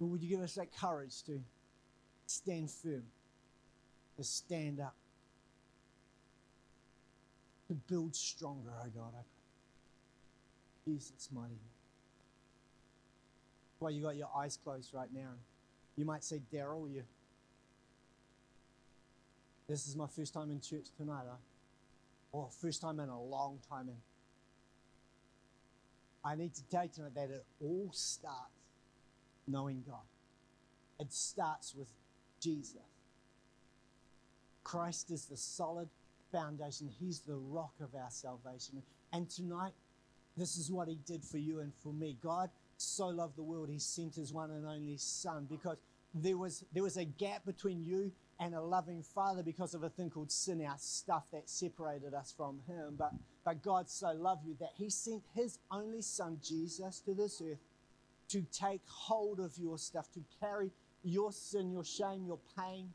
Or 0.00 0.08
would 0.08 0.22
you 0.22 0.28
give 0.28 0.40
us 0.40 0.54
that 0.54 0.74
courage 0.76 1.22
to 1.24 1.40
stand 2.26 2.70
firm, 2.70 3.04
to 4.16 4.24
stand 4.24 4.80
up, 4.80 4.94
to 7.68 7.74
build 7.74 8.14
stronger, 8.14 8.70
oh 8.70 8.88
God, 8.94 9.12
I 9.14 9.22
pray. 9.22 10.94
Jesus' 10.94 11.28
mighty 11.32 11.48
name. 11.48 11.58
Well, 13.80 13.90
you 13.90 14.02
got 14.02 14.16
your 14.16 14.30
eyes 14.36 14.58
closed 14.62 14.92
right 14.92 15.08
now. 15.12 15.30
You 15.96 16.04
might 16.04 16.24
say, 16.24 16.40
Daryl, 16.52 16.92
you. 16.92 17.04
This 19.68 19.86
is 19.88 19.96
my 19.96 20.06
first 20.06 20.34
time 20.34 20.50
in 20.50 20.60
church 20.60 20.86
tonight. 20.96 21.24
Huh? 21.28 21.36
Or 22.32 22.48
first 22.60 22.82
time 22.82 23.00
in 23.00 23.08
a 23.08 23.22
long 23.22 23.58
time 23.68 23.88
in. 23.88 23.96
I 26.24 26.34
need 26.34 26.54
to 26.54 26.64
tell 26.64 26.84
you 26.84 26.90
tonight 26.90 27.14
that 27.14 27.30
it 27.30 27.44
all 27.62 27.90
starts 27.92 28.53
knowing 29.46 29.82
God. 29.86 30.06
It 30.98 31.12
starts 31.12 31.74
with 31.74 31.88
Jesus. 32.40 32.80
Christ 34.62 35.10
is 35.10 35.26
the 35.26 35.36
solid 35.36 35.88
foundation, 36.32 36.88
He's 36.98 37.20
the 37.20 37.36
rock 37.36 37.74
of 37.80 37.94
our 37.94 38.10
salvation. 38.10 38.82
And 39.12 39.30
tonight, 39.30 39.72
this 40.36 40.56
is 40.56 40.70
what 40.70 40.88
He 40.88 40.98
did 41.06 41.22
for 41.22 41.38
you 41.38 41.60
and 41.60 41.72
for 41.74 41.92
me. 41.92 42.16
God 42.22 42.50
so 42.76 43.06
loved 43.06 43.36
the 43.36 43.42
world, 43.42 43.68
He 43.68 43.78
sent 43.78 44.16
His 44.16 44.32
one 44.32 44.50
and 44.50 44.66
only 44.66 44.96
Son 44.96 45.46
because 45.48 45.78
there 46.14 46.36
was, 46.36 46.64
there 46.72 46.82
was 46.82 46.96
a 46.96 47.04
gap 47.04 47.44
between 47.44 47.84
you 47.84 48.12
and 48.40 48.54
a 48.54 48.60
loving 48.60 49.02
Father 49.02 49.42
because 49.42 49.74
of 49.74 49.82
a 49.84 49.90
thing 49.90 50.10
called 50.10 50.30
sin, 50.30 50.64
our 50.64 50.76
stuff 50.78 51.24
that 51.32 51.48
separated 51.48 52.14
us 52.14 52.32
from 52.36 52.60
Him. 52.66 52.94
But, 52.98 53.12
but 53.44 53.62
God 53.62 53.88
so 53.88 54.12
loved 54.12 54.46
you 54.46 54.56
that 54.60 54.72
He 54.76 54.90
sent 54.90 55.22
His 55.34 55.58
only 55.70 56.02
Son, 56.02 56.38
Jesus, 56.42 57.00
to 57.00 57.14
this 57.14 57.40
earth 57.44 57.58
to 58.28 58.42
take 58.52 58.80
hold 58.86 59.40
of 59.40 59.56
your 59.58 59.78
stuff, 59.78 60.10
to 60.12 60.20
carry 60.40 60.70
your 61.02 61.32
sin, 61.32 61.70
your 61.70 61.84
shame, 61.84 62.24
your 62.26 62.38
pain, 62.58 62.90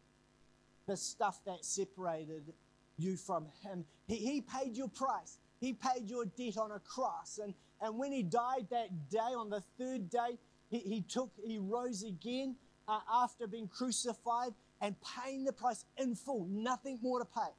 the 0.87 0.97
stuff 0.97 1.39
that 1.45 1.63
separated 1.63 2.53
you 2.97 3.15
from 3.15 3.47
Him. 3.63 3.85
He, 4.07 4.15
he 4.15 4.41
paid 4.41 4.75
your 4.75 4.89
price. 4.89 5.37
He 5.59 5.73
paid 5.73 6.09
your 6.09 6.25
debt 6.25 6.57
on 6.57 6.71
a 6.71 6.79
cross. 6.79 7.39
And, 7.41 7.53
and 7.81 7.97
when 7.97 8.11
He 8.11 8.23
died 8.23 8.67
that 8.71 9.09
day, 9.09 9.19
on 9.19 9.49
the 9.49 9.63
third 9.77 10.09
day, 10.09 10.37
He, 10.69 10.79
he 10.79 11.01
took, 11.01 11.31
He 11.43 11.59
rose 11.59 12.03
again 12.03 12.55
uh, 12.87 12.99
after 13.11 13.47
being 13.47 13.67
crucified 13.67 14.53
and 14.81 14.95
paying 15.01 15.43
the 15.43 15.53
price 15.53 15.85
in 15.97 16.15
full, 16.15 16.47
nothing 16.49 16.99
more 17.01 17.19
to 17.19 17.25
pay. 17.25 17.51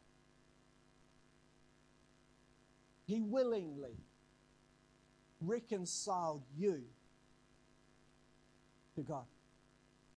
He 3.07 3.21
willingly 3.21 3.97
reconciled 5.41 6.43
you 6.57 6.83
to 8.97 9.03
God. 9.03 9.25